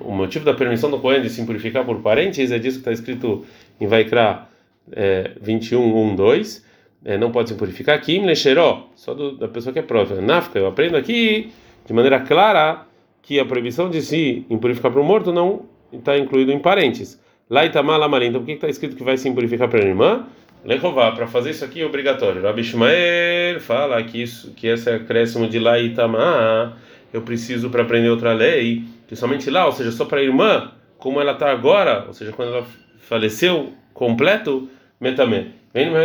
o, 0.00 0.12
motivo 0.12 0.44
da 0.44 0.52
permissão 0.52 0.90
do 0.90 0.98
Cohen 0.98 1.22
de 1.22 1.30
se 1.30 1.44
purificar 1.44 1.84
por 1.84 2.00
parentes 2.00 2.50
é 2.50 2.58
disso 2.58 2.76
que 2.76 2.80
está 2.80 2.92
escrito 2.92 3.44
em 3.80 3.86
Vaikra 3.86 4.48
é, 4.92 5.32
21, 5.40 6.10
1, 6.12 6.16
2. 6.16 6.66
É, 7.04 7.18
não 7.18 7.30
pode 7.30 7.50
se 7.50 7.54
purificar. 7.54 8.00
Kim 8.00 8.24
lecheró, 8.24 8.88
só 8.96 9.14
do, 9.14 9.36
da 9.36 9.48
pessoa 9.48 9.72
que 9.72 9.78
é 9.78 9.82
própria. 9.82 10.20
Nafka, 10.20 10.58
eu 10.58 10.66
aprendo 10.66 10.96
aqui 10.96 11.52
de 11.86 11.92
maneira 11.92 12.18
clara 12.20 12.86
que 13.26 13.40
a 13.40 13.44
proibição 13.44 13.90
de 13.90 14.00
se 14.00 14.46
impurificar 14.48 14.92
para 14.92 15.00
o 15.00 15.04
morto 15.04 15.32
não 15.32 15.66
está 15.92 16.16
incluído 16.16 16.52
em 16.52 16.60
parentes. 16.60 17.20
Lá 17.50 17.66
Itamar 17.66 17.98
Lamarim, 17.98 18.28
então 18.28 18.40
por 18.40 18.46
que 18.46 18.52
está 18.52 18.68
escrito 18.68 18.94
que 18.94 19.02
vai 19.02 19.18
se 19.18 19.28
purificar 19.32 19.68
para 19.68 19.84
a 19.84 19.84
irmã? 19.84 20.26
Lehová, 20.64 21.10
para 21.10 21.26
fazer 21.26 21.50
isso 21.50 21.64
aqui 21.64 21.80
é 21.80 21.84
obrigatório. 21.84 22.40
Rabi 22.40 22.60
Ishmael 22.60 23.60
fala 23.60 24.00
que, 24.04 24.22
isso, 24.22 24.52
que 24.52 24.68
esse 24.68 24.88
acréscimo 24.88 25.48
de 25.48 25.58
lá 25.58 25.76
Itamar, 25.76 26.76
eu 27.12 27.20
preciso 27.22 27.68
para 27.68 27.82
aprender 27.82 28.08
outra 28.10 28.32
lei, 28.32 28.84
que 29.08 29.16
somente 29.16 29.50
lá, 29.50 29.66
ou 29.66 29.72
seja, 29.72 29.90
só 29.90 30.04
para 30.04 30.20
a 30.20 30.22
irmã, 30.22 30.70
como 30.96 31.20
ela 31.20 31.32
está 31.32 31.50
agora, 31.50 32.04
ou 32.06 32.14
seja, 32.14 32.30
quando 32.30 32.54
ela 32.54 32.66
faleceu, 33.00 33.72
completo, 33.92 34.68
metame. 35.00 35.52
Vem 35.74 35.90
no 35.90 35.96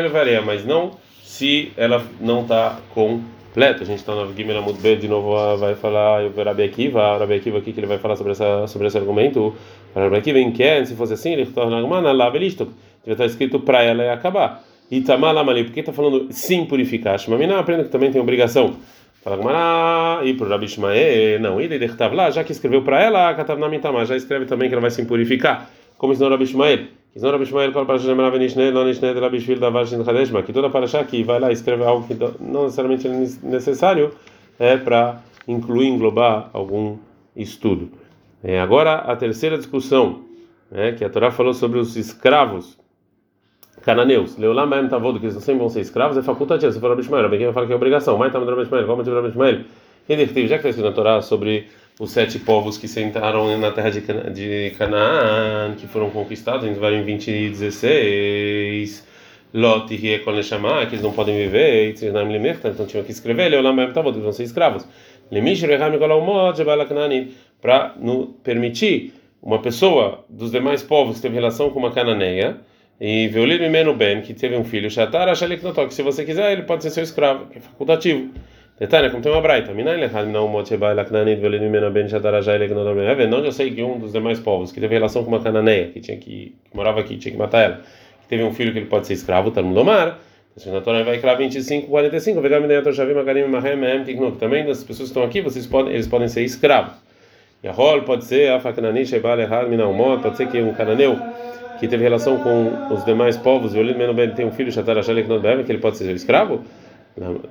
mas 0.44 0.66
não 0.66 0.98
se 1.22 1.72
ela 1.78 2.04
não 2.20 2.42
está 2.42 2.80
com 2.96 3.22
completo. 3.52 3.84
A 3.84 3.86
gente 3.86 4.00
está 4.00 4.16
no 4.16 4.34
Gimel 4.34 4.64
de 4.98 5.08
novo 5.08 5.58
vai 5.58 5.76
falar 5.76 6.24
o 6.24 6.44
Rabi 6.44 6.64
Akiva, 6.64 7.16
o 7.16 7.20
Rabi 7.20 7.36
Akiva 7.36 7.58
aqui 7.58 7.74
que 7.74 7.80
ele 7.80 7.88
vai 7.88 7.98
falar 7.98 8.16
sobre, 8.16 8.32
essa, 8.32 8.66
sobre 8.68 8.88
esse 8.88 8.98
argumento. 8.98 9.54
O 9.94 10.00
Rabi 10.00 10.16
Akiva 10.16 10.40
em 10.40 10.52
que, 10.52 10.86
se 10.86 10.96
fosse 10.96 11.14
assim, 11.14 11.34
ele 11.34 11.46
torna 11.46 11.80
lá, 12.12 12.30
listo. 12.30 12.66
Devia 13.00 13.14
estar 13.14 13.26
escrito 13.26 13.60
para 13.60 13.84
ela 13.84 14.04
e 14.04 14.10
acabar. 14.10 14.64
E 14.90 15.02
Tamalamali, 15.02 15.66
por 15.66 15.74
que 15.74 15.80
está 15.82 15.94
falando 15.94 16.28
sim 16.32 16.66
purificar? 16.66 17.20
Shmamina 17.20 17.60
aprenda 17.60 17.84
que 17.84 17.90
também 17.90 18.12
tem 18.12 18.22
obrigação. 18.22 18.76
Fala 19.24 19.38
Gumara, 19.38 20.26
e 20.26 20.34
para 20.34 20.48
o 20.48 20.50
Rabi 20.50 20.68
Shmae, 20.68 21.38
não, 21.40 21.62
e 21.62 21.68
daí 21.68 21.80
lá, 22.12 22.32
já 22.32 22.44
que 22.44 22.52
escreveu 22.52 22.82
para 22.82 23.04
ela, 23.04 23.34
Katav 23.36 23.60
Namitama, 23.60 24.04
já 24.04 24.16
escreve 24.16 24.46
também 24.46 24.68
que 24.68 24.74
ela 24.74 24.82
vai 24.82 24.90
se 24.90 25.06
purificar. 25.06 25.70
Como 25.98 26.12
ensinou 26.12 26.32
Rabi 26.32 26.48
Shmael. 26.48 27.01
Ensinou 27.14 27.34
Rabi 27.34 27.46
Shmael 27.46 27.74
qual 27.74 27.86
parasha 27.86 28.08
lembrar 28.08 28.30
Venishne, 28.30 28.72
não 28.72 28.86
Nishne, 28.86 29.12
Rabi 29.12 29.40
Shvil 29.42 29.60
da 29.60 29.70
Vashin 29.70 30.02
Hadeshma, 30.02 30.44
que 30.44 30.54
toda 30.54 30.70
parasha 30.70 31.04
que 31.04 31.24
vai 31.24 31.42
lá 31.42 31.50
e 31.50 31.54
escreve 31.54 31.84
algo 31.84 32.08
que 32.08 32.16
não 32.40 32.64
necessariamente 32.64 33.06
é 33.06 33.12
necessário, 33.44 34.14
é 34.58 34.78
para 34.78 35.22
incluir, 35.46 35.88
englobar 35.88 36.50
algum 36.54 36.98
estudo. 37.36 37.92
É, 38.42 38.62
agora 38.62 38.94
a 38.96 39.16
terceira 39.18 39.58
discussão, 39.58 40.22
né, 40.72 40.94
que 40.94 41.04
a 41.04 41.10
Torá 41.10 41.32
falou 41.32 41.54
sobre 41.54 41.80
os 41.80 41.98
escravos 41.98 42.78
cananeus. 43.82 44.38
Leulam 44.38 44.70
Baem 44.70 44.88
Tavod, 44.88 45.20
que 45.20 45.26
eles 45.26 45.36
não 45.36 45.42
sempre 45.42 45.60
vão 45.60 45.70
ser 45.70 45.82
escravos, 45.82 46.18
é 46.18 46.22
facultativo. 46.22 46.72
Você 46.72 46.80
falou 46.80 46.96
Rabi 46.96 47.06
Shmael, 47.06 47.30
quem 47.30 47.40
vai 47.40 47.54
falar 47.54 47.68
que 47.68 47.74
é 47.74 47.76
obrigação. 47.76 48.18
Mas 48.18 48.32
também 48.32 48.50
Rabi 48.50 48.66
Shmael, 48.66 48.86
qual 48.86 48.96
o 48.96 48.98
motivo 48.98 49.16
do 49.16 49.22
Rabi 49.22 49.34
Shmael? 49.34 49.66
Já 50.08 50.16
que 50.16 50.24
está 50.24 50.70
escrito 50.70 50.82
na 50.82 50.92
Torá 50.92 51.22
sobre 51.22 51.68
os 52.02 52.10
sete 52.10 52.40
povos 52.40 52.80
que 52.80 52.88
sentaram 52.88 53.56
na 53.60 53.70
terra 53.70 53.92
de, 53.92 54.02
Cana 54.02 54.32
de 54.32 54.74
Canaã, 54.76 55.76
que 55.78 55.86
foram 55.86 56.10
conquistados, 56.10 56.68
em 56.68 56.74
20 57.04 57.28
e 57.30 57.50
16, 57.52 59.08
Lot 59.54 59.94
e 59.94 60.32
Neshama, 60.32 60.84
que 60.88 60.96
eles 60.96 61.04
não 61.04 61.12
podem 61.12 61.38
viver, 61.38 61.92
e 61.92 62.10
Limerta, 62.32 62.70
então 62.70 62.88
tinham 62.88 63.04
que 63.04 63.12
escrever, 63.12 63.50
Leolam 63.50 63.76
Bebtavot, 63.76 64.14
eles 64.14 64.24
vão 64.24 64.34
ser 64.34 64.46
escravos. 64.46 64.88
Para 67.62 67.96
permitir 68.44 69.14
uma 69.40 69.62
pessoa 69.62 70.26
dos 70.28 70.50
demais 70.50 70.82
povos 70.82 71.18
que 71.18 71.22
teve 71.22 71.36
relação 71.36 71.70
com 71.70 71.78
uma 71.78 71.92
cananeia, 71.92 72.62
e 73.00 73.28
Veolir 73.28 73.62
Mimeno 73.62 73.94
Ben, 73.94 74.22
que 74.22 74.34
teve 74.34 74.58
um 74.58 74.64
filho, 74.64 74.90
Shatar 74.90 75.30
Ashalik 75.30 75.64
Notó, 75.64 75.86
que 75.86 75.94
se 75.94 76.02
você 76.02 76.26
quiser, 76.26 76.52
ele 76.52 76.64
pode 76.64 76.82
ser 76.82 76.90
seu 76.90 77.04
escravo, 77.04 77.46
que 77.46 77.60
é 77.60 77.62
facultativo. 77.62 78.32
Detalhe, 78.82 79.12
como 79.12 79.22
tem 79.22 79.32
uma 79.32 79.40
braita, 79.40 79.72
não 83.28 83.46
eu 83.46 83.52
sei 83.52 83.70
que 83.70 83.84
um 83.84 84.00
dos 84.00 84.12
demais 84.12 84.40
povos 84.40 84.72
que 84.72 84.82
teve 84.82 84.96
relação 84.96 85.24
com 85.24 85.30
uma 85.30 85.40
cananeia, 85.40 85.90
que 85.90 86.00
tinha 86.00 86.18
que, 86.18 86.56
que 86.64 86.76
morava 86.76 87.00
aqui, 87.00 87.16
tinha 87.16 87.32
que 87.32 87.38
matar 87.38 87.62
ela, 87.62 87.76
que 88.24 88.28
teve 88.28 88.44
um 88.44 88.52
filho 88.52 88.74
que 88.74 88.80
ele 88.80 88.88
pode 88.88 89.06
ser 89.06 89.14
escravo, 89.14 89.52
Talmud 89.52 89.78
Omar, 89.78 90.18
na 90.66 90.82
Torá 90.82 91.04
vai 91.04 91.20
criar 91.20 91.36
25, 91.36 91.90
45, 91.90 92.42
Vegam 92.42 92.62
Minai 92.62 92.82
Toshavim 92.82 93.16
Agarim 93.20 93.44
Mahem 93.44 93.76
Mehem 93.76 94.04
Tiknuk, 94.04 94.40
também 94.40 94.66
das 94.66 94.84
pessoas 94.84 95.10
que 95.10 95.12
estão 95.12 95.22
aqui, 95.22 95.42
vocês 95.42 95.68
podem, 95.68 95.94
eles 95.94 96.08
podem 96.08 96.28
ser 96.28 96.42
escravos. 96.42 96.94
Yahol 97.64 98.02
pode 98.02 98.26
ser, 98.26 98.52
Afakanani 98.52 99.06
Sheba 99.06 99.36
Lechad 99.36 99.70
Minau 99.70 99.94
Mot, 99.94 100.24
pode 100.24 100.38
ser 100.38 100.48
que 100.48 100.60
um 100.60 100.74
cananeu 100.74 101.20
que 101.80 101.88
teve 101.88 102.02
relação 102.02 102.40
com 102.40 102.96
os 102.96 103.06
demais 103.06 103.38
povos, 103.38 103.74
Violino 103.74 104.00
Menobem 104.00 104.32
tem 104.32 104.44
um 104.44 104.52
filho, 104.52 104.72
Shatar 104.72 104.98
Ashalik 104.98 105.30
Nodbem, 105.30 105.64
que 105.64 105.72
ele 105.72 105.78
pode 105.78 105.98
ser 105.98 106.10
escravo? 106.16 106.64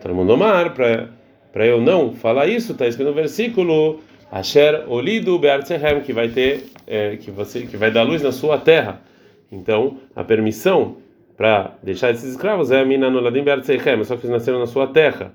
Talmudomar, 0.03 0.73
para 0.75 1.20
eu 1.55 1.81
não 1.81 2.13
falar 2.13 2.47
isso, 2.47 2.73
está 2.73 2.87
escrito 2.87 3.09
no 3.09 3.15
versículo 3.15 4.01
Asher 4.31 4.85
Olido 4.89 5.39
Beartsehem, 5.39 6.01
que 6.01 6.13
vai 6.13 6.29
ter, 6.29 6.65
é, 6.87 7.17
que, 7.17 7.31
você, 7.31 7.63
que 7.63 7.77
vai 7.77 7.91
dar 7.91 8.03
luz 8.03 8.23
na 8.23 8.33
sua 8.33 8.59
terra. 8.59 9.03
Então, 9.51 9.99
a 10.15 10.23
permissão 10.23 10.97
para 11.37 11.75
deixar 11.83 12.11
esses 12.11 12.31
escravos 12.31 12.71
é 12.71 12.81
a 12.81 12.85
mina 12.85 13.11
noladim 13.11 13.43
Beartsehem, 13.43 14.05
só 14.05 14.17
que 14.17 14.27
eles 14.27 14.31
nasceram 14.31 14.59
na 14.59 14.67
sua 14.67 14.87
terra. 14.87 15.35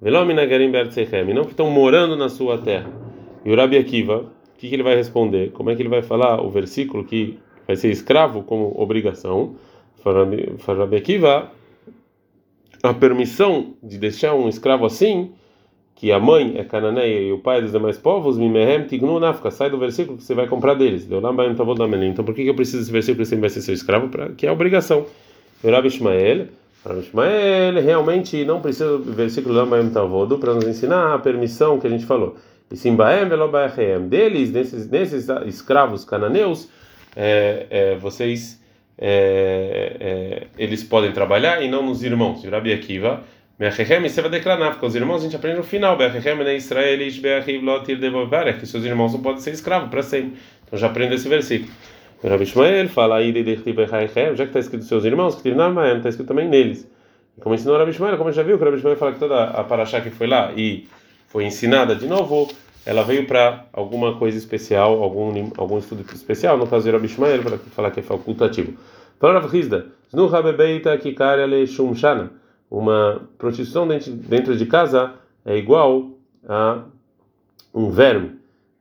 Velomina 0.00 0.44
Garim 0.44 0.70
Beartsehem, 0.70 1.32
não 1.34 1.44
que 1.44 1.50
estão 1.50 1.70
morando 1.70 2.16
na 2.16 2.28
sua 2.28 2.58
terra. 2.58 2.90
E 3.44 3.50
o 3.50 3.56
Rabi 3.56 3.78
Akiva, 3.78 4.18
o 4.18 4.58
que, 4.58 4.68
que 4.68 4.74
ele 4.74 4.82
vai 4.82 4.94
responder? 4.94 5.50
Como 5.52 5.70
é 5.70 5.74
que 5.74 5.82
ele 5.82 5.88
vai 5.88 6.02
falar 6.02 6.40
o 6.40 6.50
versículo 6.50 7.04
que 7.04 7.38
vai 7.66 7.76
ser 7.76 7.90
escravo 7.90 8.42
como 8.42 8.72
obrigação. 8.80 9.56
Farabi 10.58 10.96
Akiva, 10.96 11.50
a 12.82 12.94
permissão 12.94 13.74
de 13.82 13.98
deixar 13.98 14.34
um 14.34 14.48
escravo 14.48 14.86
assim, 14.86 15.32
que 15.96 16.12
a 16.12 16.20
mãe 16.20 16.54
é 16.58 16.62
cananeia 16.62 17.20
e 17.20 17.32
o 17.32 17.38
pai 17.38 17.58
é 17.58 17.62
dos 17.62 17.72
demais 17.72 17.96
povos, 17.96 18.36
Mimehem 18.36 18.84
Tignu 18.84 19.18
Nafka, 19.18 19.50
sai 19.50 19.70
do 19.70 19.78
versículo 19.78 20.18
que 20.18 20.24
você 20.24 20.34
vai 20.34 20.46
comprar 20.46 20.74
deles. 20.74 21.08
Então 21.10 22.24
por 22.24 22.34
que 22.34 22.46
eu 22.46 22.54
preciso 22.54 22.78
desse 22.80 22.92
versículo 22.92 23.24
que 23.24 23.28
você 23.28 23.36
vai 23.36 23.48
ser 23.48 23.62
seu 23.62 23.74
escravo? 23.74 24.08
Pra, 24.10 24.28
que 24.28 24.46
é 24.46 24.52
obrigação. 24.52 25.06
Rabi 25.64 25.88
Ishmael, 25.88 26.48
Rabi 26.84 27.00
Ishmael 27.00 27.82
realmente 27.82 28.44
não 28.44 28.60
precisa 28.60 28.98
do 28.98 29.10
versículo 29.10 29.54
Lambaem 29.54 29.88
Tavodo 29.88 30.38
para 30.38 30.52
nos 30.52 30.68
ensinar 30.68 31.14
a 31.14 31.18
permissão 31.18 31.78
que 31.80 31.86
a 31.86 31.90
gente 31.90 32.04
falou. 32.04 32.36
E 32.70 32.76
Simbaem 32.76 33.26
Velobaechem, 33.26 34.06
deles, 34.06 34.52
nesses, 34.52 34.90
nesses 34.90 35.28
escravos 35.46 36.04
cananeus, 36.04 36.68
é, 37.16 37.66
é, 37.70 37.96
vocês 37.96 38.60
é, 38.98 39.96
é, 40.00 40.46
eles 40.58 40.82
podem 40.82 41.12
trabalhar 41.12 41.62
e 41.62 41.70
não 41.70 41.84
nos 41.84 42.02
irmãos. 42.02 42.44
Rabi 42.44 42.72
Akiva, 42.72 43.22
você 43.58 44.20
vai 44.20 44.30
declarar, 44.30 44.72
porque 44.72 44.84
os 44.84 44.94
irmãos 44.94 45.22
a 45.22 45.24
gente 45.24 45.36
aprende 45.36 45.56
no 45.56 45.64
final, 45.64 45.96
que 45.96 46.20
seus 48.66 48.84
irmãos 48.84 49.14
não 49.14 49.20
podem 49.20 49.40
ser 49.40 49.52
escravos 49.52 49.88
para 49.88 50.02
sempre. 50.02 50.36
Então 50.66 50.78
já 50.78 50.88
aprende 50.88 51.14
esse 51.14 51.26
versículo. 51.26 51.72
Rabi 52.22 52.42
Ishmael 52.42 52.88
fala 52.88 53.16
aí, 53.16 53.32
já 53.32 54.36
que 54.36 54.42
está 54.42 54.58
escrito 54.58 54.84
seus 54.84 55.04
irmãos, 55.04 55.36
que 55.36 55.48
está 55.48 56.08
escrito 56.08 56.28
também 56.28 56.48
neles. 56.48 56.86
E 57.36 57.40
como 57.40 57.54
ensinou 57.54 57.78
Rabi 57.78 57.92
Ishmael, 57.92 58.18
como 58.18 58.30
já 58.30 58.42
viu, 58.42 58.58
que 58.58 58.64
Rabi 58.64 58.76
Ishmael 58.76 58.96
fala 58.96 59.12
que 59.12 59.18
toda 59.18 59.44
a 59.44 59.64
paraxá 59.64 60.02
que 60.02 60.10
foi 60.10 60.26
lá 60.26 60.52
e 60.54 60.86
foi 61.28 61.44
ensinada 61.44 61.94
de 61.94 62.06
novo, 62.06 62.48
ela 62.84 63.04
veio 63.04 63.26
para 63.26 63.64
alguma 63.72 64.16
coisa 64.16 64.36
especial, 64.36 65.02
algum 65.02 65.50
algum 65.56 65.78
estudo 65.78 66.04
especial, 66.14 66.58
no 66.58 66.66
caso 66.66 66.84
de 66.84 66.90
Rabi 66.90 67.06
Ishmael, 67.06 67.42
para 67.42 67.56
falar 67.58 67.90
que 67.90 68.00
é 68.00 68.02
facultativo. 68.02 68.74
Fala 69.18 69.40
Rav 69.40 69.54
Hizda, 69.54 69.86
Znuha 70.10 70.42
bebeita 70.42 70.96
kikaria 70.98 71.46
le 71.46 71.66
shumshana. 71.66 72.30
Uma 72.70 73.28
prostituição 73.38 73.86
dentro, 73.86 74.56
de 74.56 74.66
casa 74.66 75.14
é 75.44 75.56
igual 75.56 76.10
a 76.48 76.82
um 77.74 77.90
verme 77.90 78.32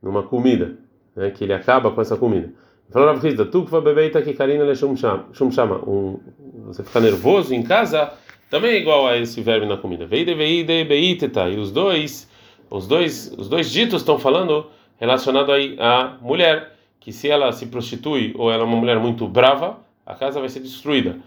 numa 0.01 0.24
comida, 0.24 0.77
né, 1.15 1.30
que 1.32 1.44
ele 1.44 1.54
acaba 1.54 1.92
com 1.92 2.01
essa 2.01 2.18
comida. 2.18 2.51
Fala 2.89 3.13
Rav 3.13 3.25
Hizda, 3.25 3.46
tukva 3.46 3.82
bebeita 3.82 4.22
kikarina 4.22 4.63
le 4.63 4.75
shumshama. 4.75 5.77
Um, 5.88 6.20
você 6.65 6.84
ficar 6.84 7.00
nervoso 7.00 7.54
em 7.54 7.63
casa 7.63 8.13
também 8.50 8.72
é 8.72 8.77
igual 8.77 9.08
a 9.08 9.18
esse 9.18 9.42
verme 9.42 9.65
na 9.65 9.77
comida. 9.77 10.06
Beiteta. 10.06 11.50
E 11.50 11.58
os 11.58 11.72
dois 11.72 12.27
os 12.70 12.88
dois, 12.88 13.32
os 13.38 13.48
dois 13.48 13.72
ditos 13.72 14.01
estão 14.01 14.18
falando 14.18 14.68
relacionado 14.98 15.51
aí 15.51 15.75
à 15.80 16.18
mulher, 16.22 16.75
que 17.00 17.12
se 17.12 17.30
ela 17.30 17.51
se 17.51 17.68
prostitui 17.68 18.34
ou 18.38 18.51
ela 18.51 18.63
é 18.63 18.65
uma 18.65 18.77
mulher 18.77 19.00
muito 19.00 19.27
brava, 19.27 19.77
a 20.06 20.15
casa 20.15 20.39
vai 20.39 20.50
ser 20.50 20.60
destruída. 20.62 21.18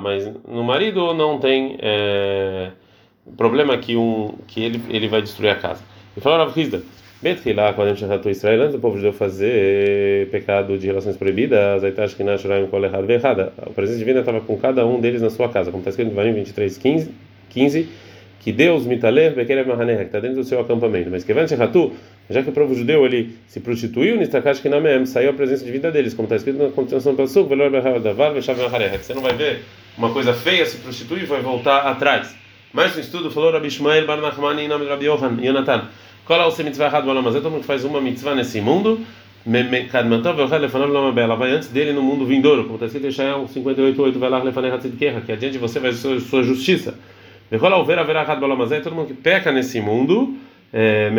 Mas 0.00 0.30
no 0.46 0.64
marido 0.64 1.12
não 1.14 1.38
tem 1.38 1.76
é, 1.80 2.70
problema 3.36 3.76
que 3.78 3.96
um 3.96 4.34
que 4.46 4.62
ele 4.62 4.80
ele 4.88 5.08
vai 5.08 5.22
destruir 5.22 5.50
a 5.50 5.56
casa. 5.56 5.82
E 6.16 6.20
falou 6.20 6.38
Rav 6.38 6.58
Hizda, 6.58 6.82
lá 7.54 7.72
quando 7.72 7.88
a 7.88 7.90
gente 7.94 8.00
já 8.00 8.06
Israel, 8.30 8.62
antes 8.62 8.74
do 8.74 8.80
povo 8.80 8.96
judeu 8.96 9.12
fazer 9.12 10.28
pecado 10.30 10.76
de 10.78 10.86
relações 10.86 11.16
proibidas, 11.16 11.82
o 13.66 13.72
presente 13.72 13.98
divino 13.98 14.20
estava 14.20 14.40
com 14.40 14.56
cada 14.58 14.86
um 14.86 15.00
deles 15.00 15.22
na 15.22 15.30
sua 15.30 15.48
casa, 15.48 15.70
como 15.70 15.80
está 15.80 15.90
escrito 15.90 16.10
em 16.10 16.14
Varim 16.14 16.32
23, 16.32 16.76
15, 16.76 17.10
15 17.50 17.88
que 18.44 18.52
Deus 18.52 18.84
mitaler 18.84 19.34
bekerev 19.34 19.66
mahaneha, 19.66 20.00
que 20.00 20.04
está 20.04 20.20
dentro 20.20 20.36
do 20.36 20.44
seu 20.44 20.60
acampamento. 20.60 21.08
Mas 21.10 21.24
que 21.24 21.32
Ratu, 21.32 21.92
já 22.28 22.42
que 22.42 22.50
o 22.50 22.52
povo 22.52 22.74
judeu 22.74 23.06
ele 23.06 23.38
se 23.46 23.58
prostituiu, 23.58 24.18
nistakash 24.18 24.60
kinamem, 24.60 25.06
saiu 25.06 25.30
a 25.30 25.32
presença 25.32 25.64
de 25.64 25.72
vida 25.72 25.90
deles, 25.90 26.12
como 26.12 26.26
está 26.26 26.36
escrito 26.36 26.62
na 26.62 26.68
continuação 26.68 27.14
do 27.14 27.26
Suk, 27.26 27.48
velor 27.48 27.70
behadavar 27.70 28.34
veshav 28.34 28.58
mahaneha. 28.58 28.98
Você 28.98 29.14
não 29.14 29.22
vai 29.22 29.32
ver 29.32 29.62
uma 29.96 30.10
coisa 30.10 30.34
feia 30.34 30.66
se 30.66 30.76
prostituir 30.76 31.22
e 31.22 31.26
vai 31.26 31.40
voltar 31.40 31.86
atrás. 31.86 32.36
Mais 32.70 32.94
um 32.94 33.00
estudo 33.00 33.30
falou 33.30 33.50
Rabi 33.50 33.68
Ishmael 33.68 34.06
bar 34.06 34.18
Nachman 34.18 34.60
em 34.60 34.68
nome 34.68 34.84
de 34.84 34.90
Rabi 34.90 35.06
Yohan, 35.06 35.38
Yonatan. 35.40 35.88
Qual 36.26 36.38
é 36.38 36.44
o 36.44 36.64
mitzvah 36.64 36.84
errado 36.84 37.06
do 37.06 37.32
Todo 37.32 37.50
mundo 37.50 37.62
que 37.62 37.66
faz 37.66 37.82
uma 37.82 37.98
mitzvah 37.98 38.34
nesse 38.34 38.60
mundo, 38.60 39.00
vai 39.46 41.50
antes 41.50 41.68
dele 41.68 41.92
no 41.92 42.02
mundo 42.02 42.26
vindouro, 42.26 42.64
como 42.64 42.74
está 42.74 42.86
escrito 42.86 43.06
em 43.06 43.08
Ishael 43.08 43.46
58.8, 43.46 44.18
vai 44.18 44.28
lá 44.28 44.40
que 45.22 45.32
adiante 45.32 45.56
você 45.56 45.80
vai 45.80 45.92
ser 45.92 46.20
sua 46.20 46.42
justiça. 46.42 46.94
Todo 47.50 48.94
mundo 48.94 49.06
que 49.06 49.14
peca 49.14 49.52
nesse 49.52 49.80
mundo, 49.80 50.36
é, 50.72 51.10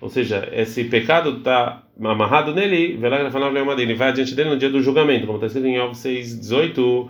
ou 0.00 0.08
seja, 0.08 0.48
esse 0.52 0.84
pecado 0.84 1.38
está 1.38 1.82
amarrado 2.02 2.54
nele, 2.54 2.98
ele 3.78 3.94
vai 3.94 4.08
adiante 4.08 4.34
dele 4.34 4.50
no 4.50 4.58
dia 4.58 4.68
do 4.68 4.82
julgamento, 4.82 5.26
como 5.26 5.38
está 5.38 5.46
escrito 5.46 5.66
em 5.66 5.76
Yov 5.76 5.92
6,18. 5.92 7.08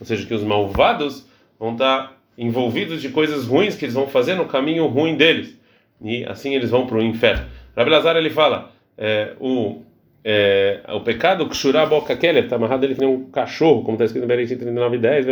Ou 0.00 0.06
seja, 0.06 0.26
que 0.26 0.34
os 0.34 0.42
malvados 0.42 1.28
vão 1.58 1.72
estar 1.72 2.16
envolvidos 2.36 3.02
de 3.02 3.10
coisas 3.10 3.46
ruins 3.46 3.76
que 3.76 3.84
eles 3.84 3.94
vão 3.94 4.06
fazer 4.06 4.34
no 4.34 4.46
caminho 4.46 4.86
ruim 4.86 5.14
deles. 5.14 5.58
E 6.02 6.24
assim 6.24 6.54
eles 6.54 6.70
vão 6.70 6.86
para 6.86 6.96
o 6.96 7.02
inferno. 7.02 7.44
Rabi 7.76 7.90
Lazar 7.90 8.16
ele 8.16 8.30
fala: 8.30 8.72
é, 8.96 9.34
o 9.38 9.82
é, 10.24 10.80
o 10.88 11.00
pecado 11.00 11.48
que 11.48 11.56
churá 11.56 11.86
boca 11.86 12.16
keler 12.16 12.44
está 12.44 12.56
amarrado 12.56 12.84
ele 12.84 12.96
nem 12.98 13.08
um 13.08 13.24
cachorro, 13.30 13.82
como 13.82 13.94
está 13.94 14.04
escrito 14.04 14.22
no 14.22 14.28
Bereshit 14.28 14.58
39 14.58 14.98
10, 14.98 15.26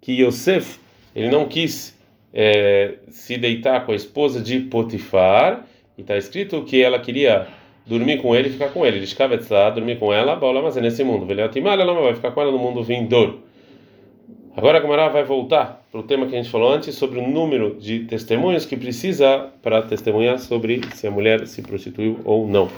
que 0.00 0.22
Yosef 0.22 0.78
ele 1.14 1.28
não 1.28 1.46
quis 1.46 1.98
é, 2.32 2.94
se 3.08 3.36
deitar 3.36 3.84
com 3.84 3.92
a 3.92 3.96
esposa 3.96 4.40
de 4.40 4.60
Potifar, 4.60 5.64
e 5.96 6.02
está 6.02 6.16
escrito 6.16 6.62
que 6.62 6.80
ela 6.80 7.00
queria 7.00 7.48
dormir 7.84 8.18
com 8.22 8.36
ele 8.36 8.48
e 8.48 8.52
ficar 8.52 8.68
com 8.68 8.86
ele. 8.86 9.00
Lishkavetzá, 9.00 9.70
dormir 9.70 9.98
com 9.98 10.12
ela, 10.12 10.36
bola, 10.36 10.62
mas 10.62 10.76
é 10.76 10.80
nesse 10.80 11.02
mundo. 11.02 11.26
Veleatimar, 11.26 11.80
ela 11.80 11.92
não 11.92 12.04
vai 12.04 12.14
ficar 12.14 12.30
com 12.30 12.40
ela 12.40 12.52
no 12.52 12.58
mundo 12.58 12.84
vindouro. 12.84 13.42
Agora 14.58 14.78
a 14.78 14.80
Gamara 14.80 15.08
vai 15.08 15.22
voltar 15.22 15.86
para 15.88 16.00
o 16.00 16.02
tema 16.02 16.26
que 16.26 16.34
a 16.34 16.42
gente 16.42 16.50
falou 16.50 16.72
antes 16.72 16.92
sobre 16.96 17.20
o 17.20 17.28
número 17.28 17.76
de 17.78 18.00
testemunhos 18.00 18.66
que 18.66 18.76
precisa 18.76 19.50
para 19.62 19.82
testemunhar 19.82 20.36
sobre 20.40 20.80
se 20.96 21.06
a 21.06 21.12
mulher 21.12 21.46
se 21.46 21.62
prostituiu 21.62 22.18
ou 22.24 22.44
não. 22.44 22.68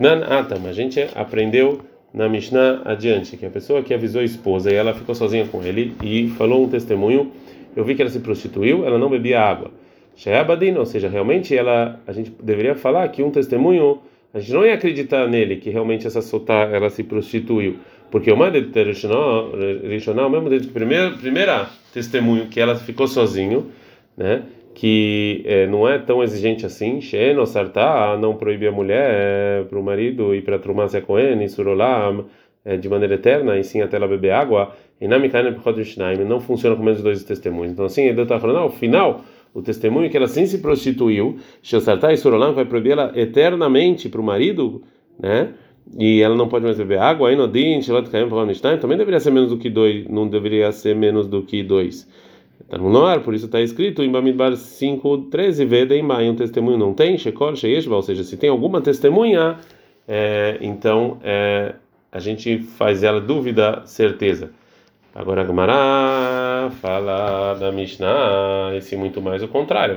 Nan 0.00 0.24
Atam, 0.24 0.66
a 0.66 0.72
gente 0.72 0.98
aprendeu 1.14 1.82
na 2.14 2.26
Mishnah 2.26 2.80
adiante 2.86 3.36
que 3.36 3.44
a 3.44 3.50
pessoa 3.50 3.82
que 3.82 3.92
avisou 3.92 4.22
a 4.22 4.24
esposa 4.24 4.72
e 4.72 4.74
ela 4.74 4.94
ficou 4.94 5.14
sozinha 5.14 5.46
com 5.46 5.62
ele 5.62 5.94
e 6.02 6.28
falou 6.38 6.64
um 6.64 6.70
testemunho, 6.70 7.30
eu 7.76 7.84
vi 7.84 7.94
que 7.94 8.00
ela 8.00 8.10
se 8.10 8.20
prostituiu, 8.20 8.86
ela 8.86 8.98
não 8.98 9.10
bebia 9.10 9.42
água. 9.42 9.70
Sheabadin, 10.16 10.74
ou 10.78 10.86
seja, 10.86 11.10
realmente 11.10 11.54
ela, 11.54 12.00
a 12.06 12.12
gente 12.12 12.32
deveria 12.42 12.74
falar 12.74 13.06
que 13.08 13.22
um 13.22 13.30
testemunho, 13.30 13.98
a 14.32 14.40
gente 14.40 14.54
não 14.54 14.64
ia 14.64 14.72
acreditar 14.72 15.28
nele 15.28 15.56
que 15.56 15.68
realmente 15.68 16.06
essa 16.06 16.22
solta 16.22 16.54
ela 16.54 16.88
se 16.88 17.04
prostituiu 17.04 17.76
porque 18.10 18.30
o 18.30 18.36
Madet 18.36 18.72
Rishonal, 18.82 20.30
mesmo 20.30 20.48
desde 20.48 20.68
o 20.68 20.72
primeiro 20.72 21.16
primeira 21.18 21.68
testemunho 21.92 22.46
que 22.46 22.60
ela 22.60 22.74
ficou 22.74 23.06
sozinho, 23.06 23.70
né? 24.16 24.42
que 24.74 25.42
é, 25.44 25.66
não 25.66 25.88
é 25.88 25.98
tão 25.98 26.22
exigente 26.22 26.64
assim, 26.64 27.00
Sheno 27.00 27.46
Sartá, 27.46 28.16
não 28.18 28.36
proibir 28.36 28.68
a 28.68 28.72
mulher 28.72 29.10
é, 29.12 29.64
para 29.64 29.78
o 29.78 29.82
marido 29.82 30.34
e 30.34 30.40
para 30.40 30.58
Trumácia 30.58 31.00
Cohen, 31.00 31.46
Surolam, 31.48 32.26
é, 32.64 32.76
de 32.76 32.88
maneira 32.88 33.14
eterna, 33.14 33.58
e 33.58 33.64
sim 33.64 33.80
até 33.80 33.96
ela 33.96 34.06
beber 34.06 34.30
água, 34.30 34.74
e 35.00 35.08
na 35.08 35.18
não 35.18 36.40
funciona 36.40 36.76
com 36.76 36.82
menos 36.82 36.98
de 36.98 37.04
dois 37.04 37.24
testemunhos. 37.24 37.72
Então, 37.72 37.84
assim, 37.84 38.04
ele 38.04 38.22
está 38.22 38.38
falando, 38.38 38.58
ao 38.58 38.70
final, 38.70 39.24
o 39.52 39.60
testemunho 39.60 40.08
que 40.08 40.16
ela 40.16 40.28
sim 40.28 40.46
se 40.46 40.58
prostituiu, 40.58 41.38
Shosartai 41.62 42.16
Sorolam 42.16 42.54
vai 42.54 42.64
proibir 42.64 42.92
ela 42.92 43.12
eternamente 43.14 44.08
para 44.08 44.20
o 44.20 44.24
marido, 44.24 44.82
né? 45.18 45.52
E 45.98 46.22
ela 46.22 46.36
não 46.36 46.48
pode 46.48 46.64
mais 46.64 46.76
beber 46.76 46.98
água, 46.98 47.28
aí 47.28 47.36
no 47.36 47.48
din, 47.48 47.80
também 48.80 48.96
deveria 48.96 49.18
ser 49.18 49.30
menos 49.30 49.50
do 49.50 49.58
que 49.58 49.68
dois, 49.68 50.06
não 50.08 50.28
deveria 50.28 50.70
ser 50.70 50.94
menos 50.94 51.26
do 51.26 51.42
que 51.42 51.62
dois. 51.62 52.08
Está 52.60 52.78
no 52.78 53.04
ar, 53.04 53.20
por 53.20 53.34
isso 53.34 53.46
está 53.46 53.60
escrito 53.60 54.02
em 54.02 54.10
Bamidbar 54.10 54.52
5:13 54.52 55.64
Vedeimai, 55.66 56.28
um 56.28 56.36
testemunho 56.36 56.78
não 56.78 56.94
tem, 56.94 57.18
Shekol, 57.18 57.56
Sheyeshba, 57.56 57.96
ou 57.96 58.02
seja, 58.02 58.22
se 58.22 58.36
tem 58.36 58.48
alguma 58.48 58.80
testemunha, 58.80 59.56
é, 60.06 60.58
então 60.60 61.18
é, 61.24 61.74
a 62.12 62.20
gente 62.20 62.58
faz 62.58 63.02
ela 63.02 63.20
dúvida, 63.20 63.82
certeza. 63.86 64.52
Agora 65.12 65.44
Gemara 65.44 66.70
fala 66.80 67.54
da 67.54 67.72
Mishnah, 67.72 68.72
esse 68.76 68.94
muito 68.94 69.20
mais 69.20 69.42
o 69.42 69.48
contrário, 69.48 69.96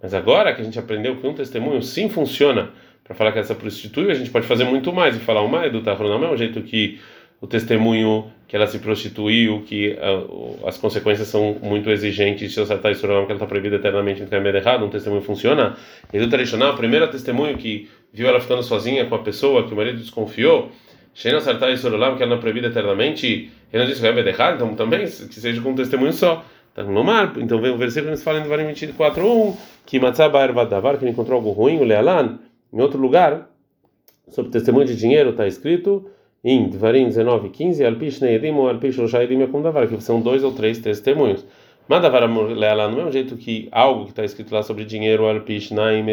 mas 0.00 0.14
agora 0.14 0.54
que 0.54 0.60
a 0.60 0.64
gente 0.64 0.78
aprendeu 0.78 1.16
que 1.16 1.26
um 1.26 1.34
testemunho 1.34 1.82
sim 1.82 2.08
funciona 2.08 2.70
para 3.04 3.14
falar 3.14 3.32
que 3.32 3.38
essa 3.38 3.54
prostitui, 3.54 4.10
a 4.10 4.14
gente 4.14 4.30
pode 4.30 4.46
fazer 4.46 4.64
muito 4.64 4.92
mais 4.92 5.14
e 5.16 5.20
falar 5.20 5.42
uma 5.42 5.68
do 5.68 5.82
não 5.82 6.24
é 6.24 6.30
um 6.32 6.36
jeito 6.36 6.62
que 6.62 6.98
o 7.40 7.46
testemunho 7.46 8.32
que 8.48 8.56
ela 8.56 8.66
se 8.66 8.78
prostituiu, 8.78 9.62
que 9.66 9.90
uh, 9.90 10.66
as 10.66 10.78
consequências 10.78 11.28
são 11.28 11.56
muito 11.62 11.90
exigentes, 11.90 12.54
se 12.54 12.60
você 12.60 12.74
está 12.74 12.90
que 12.94 13.04
ela 13.04 13.32
está 13.34 13.46
proibida 13.46 13.76
eternamente 13.76 14.22
em 14.22 14.26
caminho 14.26 14.56
errado, 14.56 14.84
um 14.84 14.88
testemunho 14.88 15.20
funciona. 15.20 15.76
Edu 16.12 16.28
tradicional, 16.30 16.72
o 16.72 16.76
primeiro 16.76 17.06
testemunho 17.08 17.56
que 17.58 17.90
viu 18.12 18.26
ela 18.28 18.40
ficando 18.40 18.62
sozinha 18.62 19.04
com 19.04 19.14
a 19.14 19.18
pessoa 19.18 19.66
que 19.66 19.74
o 19.74 19.76
marido 19.76 19.98
desconfiou, 19.98 20.70
Sheina 21.12 21.40
Sartai 21.40 21.76
Sorolam, 21.76 22.16
que 22.16 22.22
ela 22.22 22.30
não 22.30 22.38
é 22.38 22.40
proibida 22.40 22.68
eternamente, 22.68 23.50
ele 23.72 23.82
não 23.82 23.86
disse 23.86 24.00
que 24.00 24.06
é 24.06 24.28
errado, 24.28 24.56
então 24.56 24.74
também 24.74 25.04
que 25.04 25.10
seja 25.10 25.60
com 25.60 25.70
um 25.70 25.74
testemunho 25.74 26.12
só. 26.12 26.44
Tá 26.74 26.82
então 27.38 27.60
vem 27.60 27.70
o 27.70 27.78
versículo 27.78 28.06
que 28.06 28.16
nos 28.16 28.24
fala 28.24 28.40
em 28.40 28.42
Devarim 28.42 28.64
24:1 28.64 29.56
que 29.86 30.00
Matzaba 30.00 30.42
Ervadavar, 30.42 30.98
que 30.98 31.04
ele 31.04 31.12
encontrou 31.12 31.36
algo 31.36 31.50
ruim, 31.52 31.78
o 31.78 31.84
Lealan, 31.84 32.40
em 32.74 32.80
outro 32.80 33.00
lugar, 33.00 33.48
sobre 34.28 34.50
testemunho 34.50 34.84
de 34.84 34.96
dinheiro, 34.96 35.30
está 35.30 35.46
escrito 35.46 36.10
em 36.42 36.68
Dvarim 36.68 37.06
19, 37.06 37.50
15, 37.50 37.84
Alpish 37.84 38.20
Neidim 38.20 38.50
ou 38.50 38.68
Alpish 38.68 38.98
Roshaidim 38.98 39.38
Yakumdavar, 39.38 39.86
que 39.86 40.02
são 40.02 40.20
dois 40.20 40.42
ou 40.42 40.52
três 40.52 40.80
testemunhos. 40.80 41.46
Madavar 41.88 42.26
não 42.28 43.00
é 43.00 43.04
um 43.04 43.12
jeito 43.12 43.36
que 43.36 43.68
algo 43.70 44.04
que 44.04 44.10
está 44.10 44.24
escrito 44.24 44.52
lá 44.52 44.62
sobre 44.62 44.84
dinheiro, 44.84 45.26
Alpish 45.26 45.70
Naim 45.70 46.04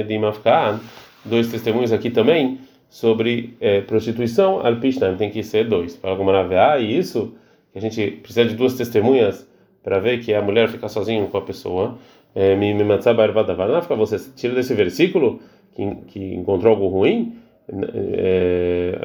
dois 1.26 1.50
testemunhos 1.50 1.92
aqui 1.92 2.12
também, 2.12 2.60
sobre 2.90 3.56
é, 3.60 3.82
prostituição, 3.82 4.64
Alpish 4.66 5.00
Naim, 5.00 5.16
tem 5.16 5.32
que 5.32 5.42
ser 5.42 5.68
dois. 5.68 5.96
Para 5.96 6.12
alguma 6.12 6.34
ah, 6.42 6.78
e 6.78 6.96
isso, 6.96 7.34
que 7.72 7.80
a 7.80 7.82
gente 7.82 8.12
precisa 8.22 8.46
de 8.46 8.56
duas 8.56 8.76
testemunhas 8.76 9.50
para 9.82 10.00
ver 10.00 10.20
que 10.20 10.32
a 10.32 10.42
mulher 10.42 10.70
fica 10.70 10.88
sozinha 10.88 11.26
com 11.26 11.38
a 11.38 11.42
pessoa. 11.42 11.98
É, 12.36 12.56
você 13.98 14.18
tira 14.36 14.54
desse 14.54 14.74
versículo 14.74 15.42
que, 15.74 15.96
que 16.08 16.34
encontrou 16.34 16.74
algo 16.74 16.88
ruim, 16.88 17.36
é, 17.94 18.98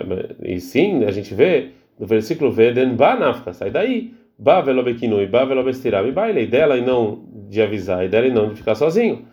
e 0.43 0.61
sim, 0.61 1.05
a 1.05 1.11
gente 1.11 1.35
vê 1.35 1.71
no 1.99 2.07
versículo 2.07 2.51
Veden 2.51 2.95
ba 2.95 3.17
nafka, 3.17 3.53
sai 3.53 3.71
daí, 3.71 4.13
ba 4.39 4.61
velobekinui, 4.61 5.27
ba 5.27 5.45
velobestirami, 5.45 6.13
ba 6.13 6.29
ele 6.29 6.47
dela 6.47 6.77
e 6.77 6.83
não 6.85 7.25
de 7.49 7.63
avisar, 7.63 8.05
e 8.05 8.09
dela 8.09 8.27
e 8.27 8.33
não 8.33 8.51
de 8.51 8.57
ficar 8.57 8.75
sozinho. 8.75 9.27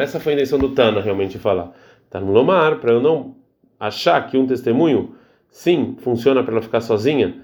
Essa 0.00 0.20
foi 0.20 0.32
a 0.32 0.36
intenção 0.36 0.58
do 0.58 0.70
Tana 0.70 1.00
realmente 1.00 1.38
falar. 1.38 1.72
Tá 2.10 2.20
no 2.20 2.32
Lomar, 2.32 2.78
para 2.78 2.92
eu 2.92 3.00
não 3.00 3.36
achar 3.78 4.26
que 4.26 4.36
um 4.36 4.46
testemunho, 4.46 5.14
sim, 5.48 5.96
funciona 5.98 6.42
para 6.42 6.52
ela 6.52 6.62
ficar 6.62 6.80
sozinha, 6.80 7.36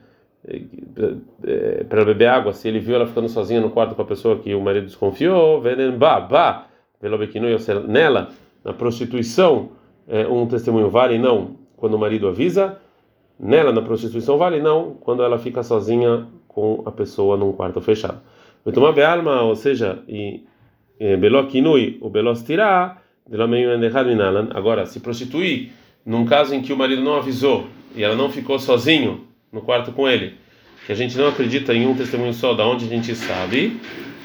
é, 0.46 1.84
para 1.84 2.04
beber 2.04 2.26
água, 2.26 2.52
se 2.52 2.68
ele 2.68 2.80
viu 2.80 2.94
ela 2.94 3.06
ficando 3.06 3.28
sozinha 3.28 3.60
no 3.60 3.70
quarto 3.70 3.94
com 3.94 4.02
a 4.02 4.04
pessoa 4.04 4.38
que 4.38 4.54
o 4.54 4.60
marido 4.60 4.86
desconfiou, 4.86 5.60
Veden 5.60 5.92
ba, 5.92 6.20
ba, 6.20 6.67
velobekinui, 7.00 7.56
nela, 7.86 8.30
na 8.64 8.72
prostituição, 8.72 9.70
é, 10.06 10.26
um 10.26 10.46
testemunho 10.46 10.90
vale 10.90 11.18
não 11.18 11.56
quando 11.76 11.94
o 11.94 11.98
marido 11.98 12.28
avisa, 12.28 12.78
nela 13.38 13.72
na 13.72 13.82
prostituição 13.82 14.36
vale 14.36 14.60
não 14.60 14.94
quando 15.00 15.22
ela 15.22 15.38
fica 15.38 15.62
sozinha 15.62 16.26
com 16.48 16.82
a 16.84 16.90
pessoa 16.90 17.36
num 17.36 17.52
quarto 17.52 17.80
fechado. 17.80 18.20
Tomar 18.74 18.92
bealma, 18.92 19.42
ou 19.42 19.56
seja, 19.56 20.02
e 20.06 20.42
belokinui 21.18 21.98
o 22.02 22.10
belostirá, 22.10 22.98
agora 24.54 24.84
se 24.84 25.00
prostituir 25.00 25.70
num 26.04 26.24
caso 26.24 26.54
em 26.54 26.60
que 26.60 26.72
o 26.72 26.76
marido 26.76 27.02
não 27.02 27.16
avisou 27.16 27.66
e 27.94 28.02
ela 28.02 28.16
não 28.16 28.30
ficou 28.30 28.58
sozinho 28.58 29.26
no 29.52 29.62
quarto 29.62 29.92
com 29.92 30.08
ele, 30.08 30.34
que 30.86 30.92
a 30.92 30.94
gente 30.94 31.16
não 31.16 31.28
acredita 31.28 31.74
em 31.74 31.86
um 31.86 31.94
testemunho 31.94 32.34
só, 32.34 32.54
da 32.54 32.66
onde 32.66 32.84
a 32.84 32.88
gente 32.88 33.14
sabe. 33.14 33.80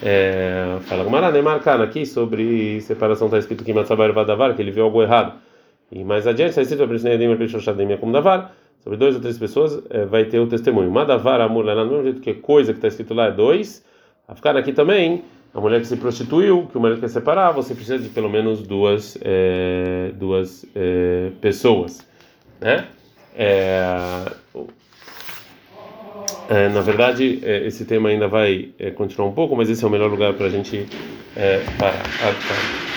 É, 0.05 0.79
fala 0.81 1.05
Gumara, 1.05 1.31
nem 1.31 1.41
marcando 1.41 1.81
aqui 1.81 2.05
sobre 2.05 2.81
separação, 2.81 3.27
está 3.27 3.37
escrito 3.37 3.63
que 3.63 3.71
Matsabar 3.71 4.11
Vadavar, 4.11 4.53
que 4.53 4.61
ele 4.61 4.69
viu 4.69 4.83
algo 4.83 5.01
errado. 5.01 5.39
E 5.89 6.03
mais 6.03 6.27
adiante, 6.27 6.49
está 6.49 6.61
escrito 6.61 6.85
Davar, 8.11 8.53
sobre 8.83 8.97
dois 8.97 9.15
ou 9.15 9.21
três 9.21 9.37
pessoas, 9.37 9.81
é, 9.89 10.05
vai 10.05 10.25
ter 10.25 10.39
o 10.39 10.47
testemunho. 10.47 10.91
Madavar, 10.91 11.39
a 11.39 11.47
mulher, 11.47 11.77
do 11.77 11.85
mesmo 11.85 12.03
jeito 12.03 12.19
que 12.19 12.33
coisa 12.33 12.73
que 12.73 12.79
está 12.79 12.89
escrito 12.89 13.13
lá 13.13 13.27
é 13.27 13.31
dois. 13.31 13.85
A 14.27 14.35
ficar 14.35 14.57
aqui 14.57 14.73
também, 14.73 15.23
a 15.53 15.61
mulher 15.61 15.79
que 15.79 15.87
se 15.87 15.95
prostituiu, 15.95 16.67
que 16.69 16.77
o 16.77 16.81
marido 16.81 16.99
quer 16.99 17.09
separar, 17.09 17.51
você 17.51 17.73
precisa 17.73 17.97
de 17.97 18.09
pelo 18.09 18.29
menos 18.29 18.61
duas, 18.61 19.17
é, 19.21 20.11
duas 20.15 20.65
é, 20.75 21.31
pessoas. 21.39 22.05
Né? 22.59 22.87
É, 26.49 26.65
é, 26.65 26.69
na 26.69 26.81
verdade, 26.81 27.39
é, 27.43 27.65
esse 27.67 27.85
tema 27.85 28.09
ainda 28.09 28.27
vai 28.27 28.69
é, 28.79 28.91
continuar 28.91 29.29
um 29.29 29.33
pouco, 29.33 29.55
mas 29.55 29.69
esse 29.69 29.83
é 29.83 29.87
o 29.87 29.89
melhor 29.89 30.09
lugar 30.09 30.33
para 30.33 30.47
a 30.47 30.49
gente 30.49 30.87
parar. 31.79 32.03
Ah, 32.21 32.33
tá. 32.33 32.92